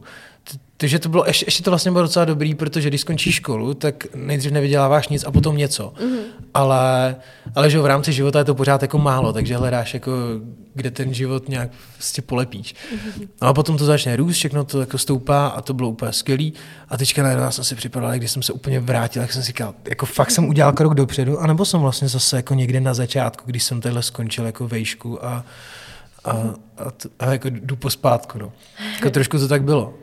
Takže 0.77 0.99
to 0.99 1.09
bylo, 1.09 1.25
ještě, 1.27 1.47
ještě 1.47 1.63
to 1.63 1.71
vlastně 1.71 1.93
bylo 1.93 2.03
docela 2.03 2.25
dobrý, 2.25 2.55
protože 2.55 2.89
když 2.89 3.01
skončíš 3.01 3.35
školu, 3.35 3.75
tak 3.75 4.07
nejdřív 4.15 4.53
nevyděláváš 4.53 5.09
nic 5.09 5.25
a 5.25 5.31
potom 5.31 5.57
něco. 5.57 5.93
Mm-hmm. 5.97 6.21
Ale, 6.55 7.17
ale 7.55 7.71
že 7.71 7.79
v 7.79 7.87
rámci 7.87 8.13
života 8.13 8.39
je 8.39 8.45
to 8.45 8.55
pořád 8.55 8.83
jako 8.83 8.99
málo, 8.99 9.33
takže 9.33 9.57
hledáš 9.57 9.95
jako, 9.95 10.13
kde 10.75 10.91
ten 10.91 11.15
život 11.15 11.49
nějak 11.49 11.71
prostě 11.95 12.23
polepíš. 12.23 12.75
Mm-hmm. 12.75 13.29
No 13.43 13.49
a 13.49 13.55
potom 13.55 13.79
to 13.79 13.85
začne 13.85 14.17
růst, 14.17 14.37
všechno 14.37 14.65
to 14.65 14.81
jako 14.81 14.99
stoupá 14.99 15.47
a 15.47 15.61
to 15.61 15.75
bylo 15.75 15.89
úplně 15.89 16.13
skvělý. 16.13 16.53
A 16.89 16.97
teďka 16.97 17.23
najednou 17.23 17.51
jsem 17.51 17.65
si 17.65 17.75
připadal, 17.75 18.13
když 18.13 18.31
jsem 18.31 18.43
se 18.43 18.53
úplně 18.53 18.81
vrátil, 18.81 19.23
jak 19.23 19.33
jsem 19.33 19.43
si 19.43 19.47
říkal, 19.47 19.75
jako 19.89 20.07
fakt 20.07 20.31
jsem 20.31 20.49
udělal 20.49 20.73
krok 20.73 20.95
dopředu, 20.95 21.41
anebo 21.41 21.65
jsem 21.65 21.81
vlastně 21.81 22.09
zase 22.09 22.37
jako 22.37 22.55
někde 22.55 22.81
na 22.81 22.95
začátku, 22.95 23.43
když 23.47 23.65
jsem 23.65 23.81
tenhle 23.81 24.03
skončil 24.03 24.47
jako 24.47 24.69
vejšku 24.69 25.25
a, 25.25 25.45
a, 26.25 26.31
a, 26.31 26.93
a 27.19 27.33
jako 27.33 27.49
jdu 27.51 27.77
pospátku. 27.77 28.39
No. 28.39 28.53
Jako 28.95 29.11
trošku 29.11 29.39
to 29.39 29.49
tak 29.49 29.63
bylo 29.63 29.95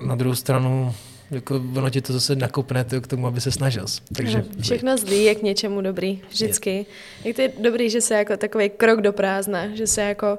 na 0.00 0.14
druhou 0.14 0.34
stranu 0.34 0.94
jako 1.30 1.62
ono 1.76 1.90
ti 1.90 2.00
to 2.00 2.12
zase 2.12 2.36
nakopne 2.36 2.84
to 2.84 3.00
k 3.00 3.06
tomu, 3.06 3.26
aby 3.26 3.40
se 3.40 3.50
snažil. 3.50 3.84
Takže... 4.16 4.38
No, 4.38 4.62
všechno 4.62 4.96
zlý 4.96 5.24
je 5.24 5.34
k 5.34 5.42
něčemu 5.42 5.80
dobrý, 5.80 6.20
vždycky. 6.30 6.70
Je. 6.70 6.84
Jak 7.24 7.36
to 7.36 7.42
je 7.42 7.52
dobrý, 7.60 7.90
že 7.90 8.00
se 8.00 8.14
jako 8.14 8.36
takový 8.36 8.70
krok 8.70 9.00
do 9.00 9.12
prázdna, 9.12 9.68
že 9.74 9.86
se 9.86 10.02
jako 10.02 10.38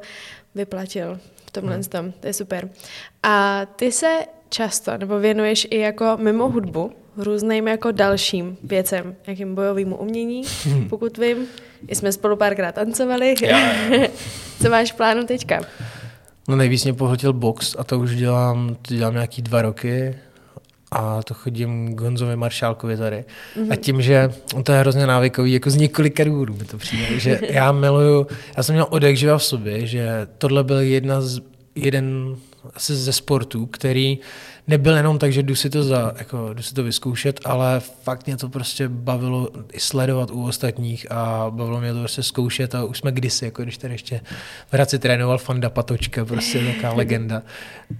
vyplatil 0.55 1.19
v 1.45 1.51
tomhle 1.51 1.75
hmm. 1.75 1.83
tom. 1.83 2.13
To 2.19 2.27
je 2.27 2.33
super. 2.33 2.69
A 3.23 3.65
ty 3.75 3.91
se 3.91 4.19
často, 4.49 4.97
nebo 4.97 5.19
věnuješ 5.19 5.67
i 5.69 5.79
jako 5.79 6.17
mimo 6.17 6.49
hudbu, 6.49 6.91
různým 7.17 7.67
jako 7.67 7.91
dalším 7.91 8.57
věcem, 8.63 9.15
jakým 9.27 9.55
bojovému 9.55 9.95
umění, 9.95 10.43
pokud 10.89 11.17
vím. 11.17 11.47
I 11.87 11.95
jsme 11.95 12.11
spolu 12.11 12.35
párkrát 12.35 12.71
tancovali. 12.71 13.35
Co 14.61 14.69
máš 14.69 14.91
v 14.91 14.95
plánu 14.95 15.25
teďka? 15.25 15.61
No 16.47 16.55
nejvíc 16.55 16.84
mě 16.84 16.93
pohltil 16.93 17.34
box 17.34 17.75
a 17.79 17.84
to 17.84 17.99
už 17.99 18.15
dělám, 18.15 18.75
to 18.81 18.93
dělám 18.93 19.13
nějaký 19.13 19.41
dva 19.41 19.62
roky 19.62 20.15
a 20.91 21.23
to 21.23 21.34
chodím 21.34 21.95
k 21.95 22.01
Honzovi 22.01 22.36
Maršálkovi 22.36 22.97
tady. 22.97 23.25
Mm-hmm. 23.58 23.71
A 23.71 23.75
tím, 23.75 24.01
že 24.01 24.34
on 24.55 24.63
to 24.63 24.71
je 24.71 24.79
hrozně 24.79 25.08
návykový, 25.08 25.53
jako 25.53 25.69
z 25.69 25.75
několika 25.75 26.23
důvodů 26.23 26.55
mi 26.60 26.65
to 26.65 26.77
přijde, 26.77 27.19
že 27.19 27.39
já 27.49 27.71
miluju, 27.71 28.27
já 28.58 28.63
jsem 28.63 28.75
měl 28.75 28.88
odek 28.89 29.17
živa 29.17 29.38
v 29.38 29.43
sobě, 29.43 29.88
že 29.88 30.27
tohle 30.38 30.63
byl 30.63 30.79
jedna 30.79 31.21
z, 31.21 31.41
jeden 31.75 32.36
asi 32.75 32.95
ze 32.95 33.13
sportů, 33.13 33.65
který 33.65 34.19
nebyl 34.67 34.97
jenom 34.97 35.19
tak, 35.19 35.32
že 35.32 35.43
jdu 35.43 35.56
si 35.56 35.69
to, 35.69 35.84
za, 35.84 36.13
jako, 36.17 36.54
jdu 36.54 36.63
si 36.63 36.73
to 36.73 36.84
vyzkoušet, 36.84 37.39
ale 37.45 37.80
fakt 37.80 38.25
mě 38.25 38.38
to 38.38 38.49
prostě 38.49 38.88
bavilo 38.88 39.49
i 39.73 39.80
sledovat 39.80 40.32
u 40.32 40.45
ostatních 40.45 41.12
a 41.12 41.47
bavilo 41.49 41.82
mě 41.82 41.93
to 41.93 41.99
prostě 41.99 42.23
zkoušet 42.23 42.75
a 42.75 42.84
už 42.84 42.97
jsme 42.97 43.12
kdysi, 43.12 43.45
jako 43.45 43.63
když 43.63 43.78
tady 43.78 43.93
ještě 43.93 44.21
v 44.67 44.73
Hradci 44.73 44.99
trénoval 44.99 45.38
Fanda 45.38 45.69
Patočka, 45.69 46.25
prostě 46.25 46.60
taková 46.60 46.93
legenda, 46.95 47.41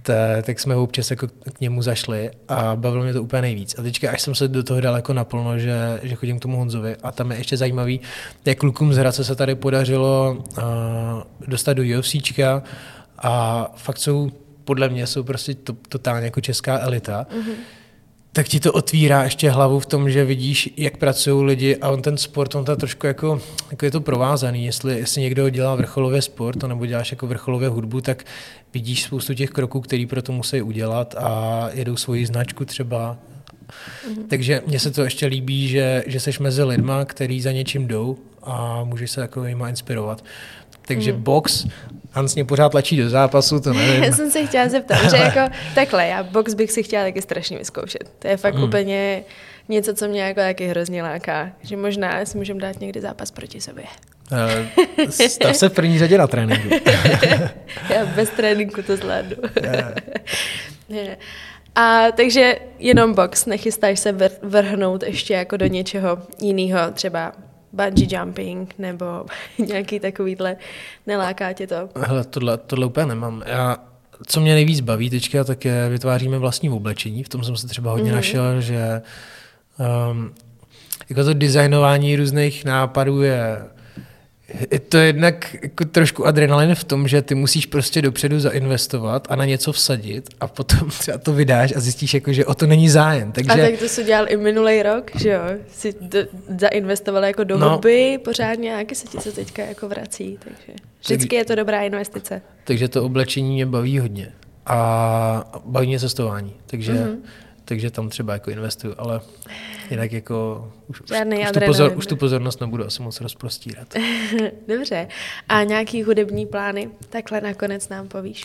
ta, 0.02 0.12
tak 0.42 0.60
jsme 0.60 0.76
občas 0.76 1.10
jako 1.10 1.26
k 1.28 1.60
němu 1.60 1.82
zašli 1.82 2.30
a 2.48 2.76
bavilo 2.76 3.04
mě 3.04 3.12
to 3.12 3.22
úplně 3.22 3.42
nejvíc. 3.42 3.74
A 3.78 3.82
teďka, 3.82 4.10
až 4.10 4.22
jsem 4.22 4.34
se 4.34 4.48
do 4.48 4.62
toho 4.62 4.80
dal 4.80 4.96
jako 4.96 5.12
naplno, 5.12 5.58
že, 5.58 6.00
že 6.02 6.14
chodím 6.14 6.38
k 6.38 6.42
tomu 6.42 6.56
Honzovi 6.56 6.96
a 7.02 7.12
tam 7.12 7.30
je 7.30 7.38
ještě 7.38 7.56
zajímavý, 7.56 8.00
jak 8.44 8.58
klukům 8.58 8.92
z 8.92 8.96
Hradce 8.96 9.24
se 9.24 9.36
tady 9.36 9.54
podařilo 9.54 10.36
uh, 10.38 10.64
dostat 11.46 11.72
do 11.72 11.82
UFCčka 11.98 12.62
a 13.18 13.66
fakt 13.76 13.98
jsou 13.98 14.30
podle 14.66 14.88
mě 14.88 15.06
jsou 15.06 15.22
prostě 15.22 15.54
to, 15.54 15.76
totálně 15.88 16.24
jako 16.24 16.40
česká 16.40 16.78
elita, 16.78 17.26
mm-hmm. 17.30 17.54
tak 18.32 18.48
ti 18.48 18.60
to 18.60 18.72
otvírá 18.72 19.24
ještě 19.24 19.50
hlavu 19.50 19.80
v 19.80 19.86
tom, 19.86 20.10
že 20.10 20.24
vidíš, 20.24 20.74
jak 20.76 20.96
pracují 20.96 21.44
lidi 21.44 21.76
a 21.76 21.90
on 21.90 22.02
ten 22.02 22.16
sport, 22.16 22.54
on 22.54 22.64
to 22.64 22.76
trošku 22.76 23.06
jako, 23.06 23.40
jako 23.70 23.84
je 23.84 23.90
to 23.90 24.00
provázaný. 24.00 24.66
Jestli, 24.66 24.98
jestli 24.98 25.20
někdo 25.22 25.48
dělá 25.48 25.74
vrcholově 25.74 26.22
sport, 26.22 26.62
nebo 26.62 26.86
děláš 26.86 27.10
jako 27.10 27.26
vrcholově 27.26 27.68
hudbu, 27.68 28.00
tak 28.00 28.24
vidíš 28.74 29.02
spoustu 29.02 29.34
těch 29.34 29.50
kroků, 29.50 29.80
který 29.80 30.06
pro 30.06 30.22
to 30.22 30.32
musí 30.32 30.62
udělat 30.62 31.14
a 31.18 31.68
jedou 31.72 31.96
svoji 31.96 32.26
značku 32.26 32.64
třeba, 32.64 33.18
Mm-hmm. 33.68 34.26
Takže 34.28 34.62
mně 34.66 34.80
se 34.80 34.90
to 34.90 35.04
ještě 35.04 35.26
líbí, 35.26 35.68
že, 35.68 36.04
že 36.06 36.20
seš 36.20 36.38
mezi 36.38 36.62
lidma, 36.62 37.04
který 37.04 37.40
za 37.40 37.52
něčím 37.52 37.86
jdou 37.86 38.18
a 38.42 38.84
můžeš 38.84 39.10
se 39.10 39.20
jako 39.20 39.44
jima 39.44 39.68
inspirovat. 39.68 40.24
Takže 40.86 41.12
mm. 41.12 41.22
box, 41.22 41.66
Hans 42.16 42.34
mě 42.34 42.44
pořád 42.44 42.68
tlačí 42.68 42.96
do 42.96 43.10
zápasu, 43.10 43.60
to 43.60 43.72
nevím. 43.72 44.04
já 44.04 44.12
jsem 44.12 44.30
se 44.30 44.46
chtěla 44.46 44.68
zeptat, 44.68 45.10
že 45.10 45.16
jako 45.16 45.54
takhle, 45.74 46.06
já 46.06 46.22
box 46.22 46.54
bych 46.54 46.72
si 46.72 46.82
chtěla 46.82 47.04
taky 47.04 47.22
strašně 47.22 47.58
vyzkoušet. 47.58 48.12
To 48.18 48.28
je 48.28 48.36
fakt 48.36 48.54
mm. 48.54 48.62
úplně 48.62 49.22
něco, 49.68 49.94
co 49.94 50.08
mě 50.08 50.22
jako 50.22 50.40
taky 50.40 50.66
hrozně 50.66 51.02
láká. 51.02 51.50
Že 51.62 51.76
možná 51.76 52.24
si 52.24 52.38
můžeme 52.38 52.60
dát 52.60 52.80
někdy 52.80 53.00
zápas 53.00 53.30
proti 53.30 53.60
sobě. 53.60 53.84
Uh, 54.32 55.10
stav 55.10 55.56
se 55.56 55.68
v 55.68 55.72
první 55.72 55.98
řadě 55.98 56.18
na 56.18 56.26
tréninku. 56.26 56.68
já 57.94 58.06
bez 58.06 58.30
tréninku 58.30 58.82
to 58.82 58.96
zvládnu. 58.96 59.36
yeah. 60.88 61.18
A 61.74 62.12
takže 62.16 62.58
jenom 62.78 63.14
box, 63.14 63.46
nechystáš 63.46 63.98
se 63.98 64.14
vrhnout 64.42 65.02
ještě 65.02 65.34
jako 65.34 65.56
do 65.56 65.66
něčeho 65.66 66.18
jiného, 66.40 66.80
třeba 66.92 67.32
bungee 67.76 68.08
jumping 68.10 68.74
nebo 68.78 69.04
nějaký 69.58 70.00
takovýhle, 70.00 70.56
neláká 71.06 71.52
tě 71.52 71.66
to? 71.66 71.88
Hele, 71.96 72.24
tohle, 72.24 72.58
tohle 72.58 72.86
úplně 72.86 73.06
nemám. 73.06 73.42
Já, 73.46 73.76
co 74.26 74.40
mě 74.40 74.54
nejvíc 74.54 74.80
baví 74.80 75.10
teďka, 75.10 75.44
tak 75.44 75.64
je 75.64 75.88
vytváříme 75.88 76.38
vlastní 76.38 76.70
oblečení. 76.70 77.24
V 77.24 77.28
tom 77.28 77.44
jsem 77.44 77.56
se 77.56 77.66
třeba 77.66 77.90
hodně 77.90 78.10
mm-hmm. 78.10 78.14
našel, 78.14 78.60
že 78.60 79.02
um, 80.10 80.34
jako 81.08 81.24
to 81.24 81.34
designování 81.34 82.16
různých 82.16 82.64
nápadů 82.64 83.22
je 83.22 83.64
je 84.70 84.78
to 84.78 84.96
jednak 84.96 85.56
jako 85.62 85.84
trošku 85.84 86.26
adrenalin 86.26 86.74
v 86.74 86.84
tom, 86.84 87.08
že 87.08 87.22
ty 87.22 87.34
musíš 87.34 87.66
prostě 87.66 88.02
dopředu 88.02 88.40
zainvestovat 88.40 89.26
a 89.30 89.36
na 89.36 89.44
něco 89.44 89.72
vsadit 89.72 90.28
a 90.40 90.46
potom 90.46 90.90
třeba 90.98 91.18
to 91.18 91.32
vydáš 91.32 91.72
a 91.76 91.80
zjistíš, 91.80 92.14
jako, 92.14 92.32
že 92.32 92.46
o 92.46 92.54
to 92.54 92.66
není 92.66 92.88
zájem. 92.88 93.32
Takže... 93.32 93.52
A 93.52 93.56
tak 93.56 93.78
to 93.78 93.88
jsi 93.88 94.04
dělal 94.04 94.26
i 94.28 94.36
minulý 94.36 94.82
rok, 94.82 95.10
že 95.14 95.30
jo? 95.30 95.40
Jsi 95.72 95.94
do, 96.00 96.18
zainvestoval 96.60 97.24
jako 97.24 97.44
do 97.44 97.58
no, 97.58 97.70
hobby 97.70 98.18
pořádně 98.24 98.76
a 98.76 98.94
se 98.94 99.06
ti 99.06 99.18
se 99.18 99.32
teďka 99.32 99.62
jako 99.62 99.88
vrací. 99.88 100.38
Takže 100.44 100.72
vždycky 101.00 101.36
je 101.36 101.44
to 101.44 101.54
dobrá 101.54 101.82
investice. 101.82 102.42
Takže 102.64 102.88
to 102.88 103.04
oblečení 103.04 103.54
mě 103.54 103.66
baví 103.66 103.98
hodně 103.98 104.32
a 104.66 105.60
baví 105.64 105.86
mě 105.86 106.00
cestování. 106.00 106.54
Takže 106.66 106.92
mm-hmm 106.92 107.16
takže 107.68 107.90
tam 107.90 108.08
třeba 108.08 108.32
jako 108.32 108.50
investuju, 108.50 108.94
ale 108.98 109.20
jinak 109.90 110.12
jako 110.12 110.68
už, 110.86 111.00
už, 111.00 111.10
už, 111.10 111.50
tu, 111.52 111.60
pozor, 111.66 111.92
už 111.96 112.06
tu 112.06 112.16
pozornost 112.16 112.60
nebudu 112.60 112.86
asi 112.86 113.02
moc 113.02 113.20
rozprostírat. 113.20 113.94
Dobře. 114.68 115.08
A 115.48 115.62
nějaký 115.62 116.02
hudební 116.02 116.46
plány? 116.46 116.90
Takhle 117.10 117.40
nakonec 117.40 117.88
nám 117.88 118.08
povíš. 118.08 118.44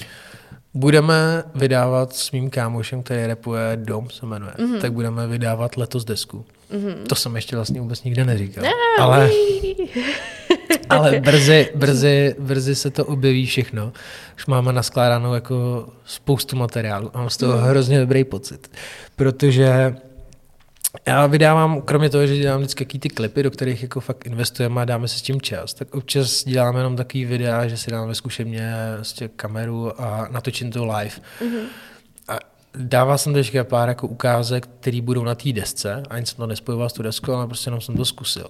Budeme 0.73 1.43
vydávat 1.55 2.13
s 2.13 2.31
mým 2.31 2.49
kámošem, 2.49 3.03
který 3.03 3.25
repuje 3.25 3.59
Dom, 3.75 4.09
se 4.09 4.25
jmenuje, 4.25 4.53
mm-hmm. 4.57 4.81
tak 4.81 4.93
budeme 4.93 5.27
vydávat 5.27 5.77
letos 5.77 6.05
desku. 6.05 6.45
Mm-hmm. 6.71 6.95
To 7.07 7.15
jsem 7.15 7.35
ještě 7.35 7.55
vlastně 7.55 7.81
vůbec 7.81 8.03
nikde 8.03 8.25
neříkal. 8.25 8.63
No, 8.63 9.03
ale, 9.03 9.29
ale 10.89 11.19
brzy, 11.19 11.69
brzy, 11.75 12.35
brzy 12.39 12.75
se 12.75 12.89
to 12.89 13.05
objeví 13.05 13.45
všechno. 13.45 13.93
Už 14.35 14.45
máme 14.45 14.73
naskládanou 14.73 15.33
jako 15.33 15.87
spoustu 16.05 16.55
materiálu 16.55 17.11
a 17.13 17.17
mám 17.17 17.29
z 17.29 17.37
toho 17.37 17.57
mm. 17.57 17.63
hrozně 17.63 17.99
dobrý 17.99 18.23
pocit. 18.23 18.71
Protože 19.15 19.95
já 21.07 21.27
vydávám, 21.27 21.81
kromě 21.81 22.09
toho, 22.09 22.27
že 22.27 22.37
dělám 22.37 22.59
vždycky 22.59 22.85
ty 22.85 23.09
klipy, 23.09 23.43
do 23.43 23.51
kterých 23.51 23.81
jako 23.81 23.99
fakt 23.99 24.25
investujeme 24.25 24.81
a 24.81 24.85
dáme 24.85 25.07
si 25.07 25.19
s 25.19 25.21
tím 25.21 25.41
čas, 25.41 25.73
tak 25.73 25.95
občas 25.95 26.43
děláme 26.43 26.79
jenom 26.79 26.95
takový 26.95 27.25
videa, 27.25 27.67
že 27.67 27.77
si 27.77 27.91
dáme 27.91 28.13
vlastně 28.95 29.27
kameru 29.35 30.01
a 30.01 30.27
natočím 30.31 30.71
to 30.71 30.85
live. 30.85 31.15
Mm-hmm. 31.41 31.65
A 32.27 32.39
dával 32.75 33.17
jsem 33.17 33.33
teďka 33.33 33.63
pár 33.63 33.89
jako 33.89 34.07
ukázek, 34.07 34.67
které 34.79 35.01
budou 35.01 35.23
na 35.23 35.35
té 35.35 35.51
desce, 35.51 36.03
ani 36.09 36.25
jsem 36.25 36.37
to 36.37 36.47
nespojoval 36.47 36.89
s 36.89 36.93
tu 36.93 37.03
deskou, 37.03 37.33
ale 37.33 37.47
prostě 37.47 37.67
jenom 37.67 37.81
jsem 37.81 37.95
to 37.95 38.05
zkusil. 38.05 38.47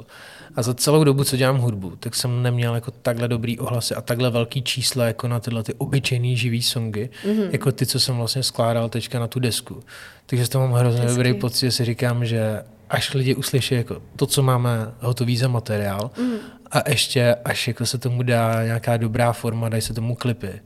A 0.55 0.61
za 0.61 0.73
celou 0.73 1.03
dobu, 1.03 1.23
co 1.23 1.37
dělám 1.37 1.57
hudbu, 1.57 1.95
tak 1.99 2.15
jsem 2.15 2.43
neměl 2.43 2.75
jako 2.75 2.91
takhle 2.91 3.27
dobrý 3.27 3.59
ohlasy 3.59 3.95
a 3.95 4.01
takhle 4.01 4.29
velký 4.29 4.61
čísla 4.61 5.05
jako 5.05 5.27
na 5.27 5.39
tyhle 5.39 5.63
ty 5.63 5.73
obyčejný 5.73 6.37
živý 6.37 6.61
songy, 6.61 7.09
mm-hmm. 7.25 7.49
jako 7.51 7.71
ty, 7.71 7.85
co 7.85 7.99
jsem 7.99 8.17
vlastně 8.17 8.43
skládal 8.43 8.89
teďka 8.89 9.19
na 9.19 9.27
tu 9.27 9.39
desku. 9.39 9.83
Takže 10.25 10.45
z 10.45 10.49
toho 10.49 10.67
mám 10.67 10.79
hrozně 10.79 11.01
Hezky. 11.01 11.15
dobrý 11.15 11.33
pocit, 11.33 11.65
že 11.65 11.71
si 11.71 11.85
říkám, 11.85 12.25
že 12.25 12.63
až 12.89 13.13
lidi 13.13 13.35
uslyší 13.35 13.75
jako 13.75 14.01
to, 14.15 14.25
co 14.25 14.43
máme 14.43 14.91
hotový 14.99 15.37
za 15.37 15.47
materiál 15.47 16.11
mm. 16.19 16.33
a 16.71 16.89
ještě 16.89 17.35
až 17.45 17.67
jako 17.67 17.85
se 17.85 17.97
tomu 17.97 18.23
dá 18.23 18.63
nějaká 18.63 18.97
dobrá 18.97 19.33
forma, 19.33 19.69
dají 19.69 19.81
se 19.81 19.93
tomu 19.93 20.15
klipy, 20.15 20.61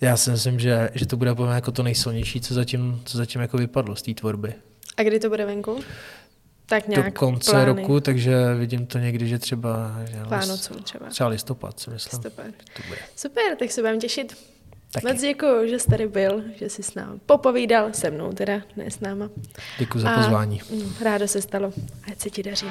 já 0.00 0.16
si 0.16 0.30
myslím, 0.30 0.60
že, 0.60 0.90
že 0.94 1.06
to 1.06 1.16
bude 1.16 1.34
jako 1.54 1.72
to 1.72 1.82
nejsilnější, 1.82 2.40
co 2.40 2.54
zatím, 2.54 3.02
co 3.04 3.18
zatím 3.18 3.40
jako 3.40 3.56
vypadlo 3.56 3.96
z 3.96 4.02
té 4.02 4.14
tvorby. 4.14 4.54
A 4.96 5.02
kdy 5.02 5.20
to 5.20 5.28
bude 5.28 5.46
venku? 5.46 5.80
Tak 6.66 6.88
nějak 6.88 7.04
do 7.04 7.12
konce 7.12 7.50
plány. 7.50 7.64
roku, 7.66 8.00
takže 8.00 8.54
vidím 8.54 8.86
to 8.86 8.98
někdy, 8.98 9.28
že 9.28 9.38
třeba... 9.38 9.96
Že 10.10 10.22
Vánoců 10.22 10.74
třeba. 10.74 11.06
Třeba 11.06 11.28
listopad, 11.28 11.80
si 11.80 11.90
myslím. 11.90 12.20
Listopad. 12.24 12.46
To 12.76 12.82
bude. 12.88 12.98
Super, 13.16 13.56
tak 13.58 13.70
se 13.70 13.80
budeme 13.80 13.98
těšit. 13.98 14.36
Taky. 14.92 15.06
Moc 15.06 15.20
děkuji, 15.20 15.68
že 15.68 15.78
jsi 15.78 15.86
tady 15.86 16.06
byl, 16.08 16.42
že 16.54 16.68
jsi 16.70 16.82
s 16.82 16.94
námi 16.94 17.20
popovídal 17.26 17.92
se 17.92 18.10
mnou, 18.10 18.32
teda 18.32 18.60
ne 18.76 18.90
s 18.90 19.00
náma. 19.00 19.28
Děkuji 19.78 19.98
za 19.98 20.14
pozvání. 20.14 20.62
A, 20.62 20.64
mm, 20.74 20.94
rádo 21.00 21.28
se 21.28 21.42
stalo. 21.42 21.72
Ať 22.12 22.20
se 22.20 22.30
ti 22.30 22.42
daří. 22.42 22.66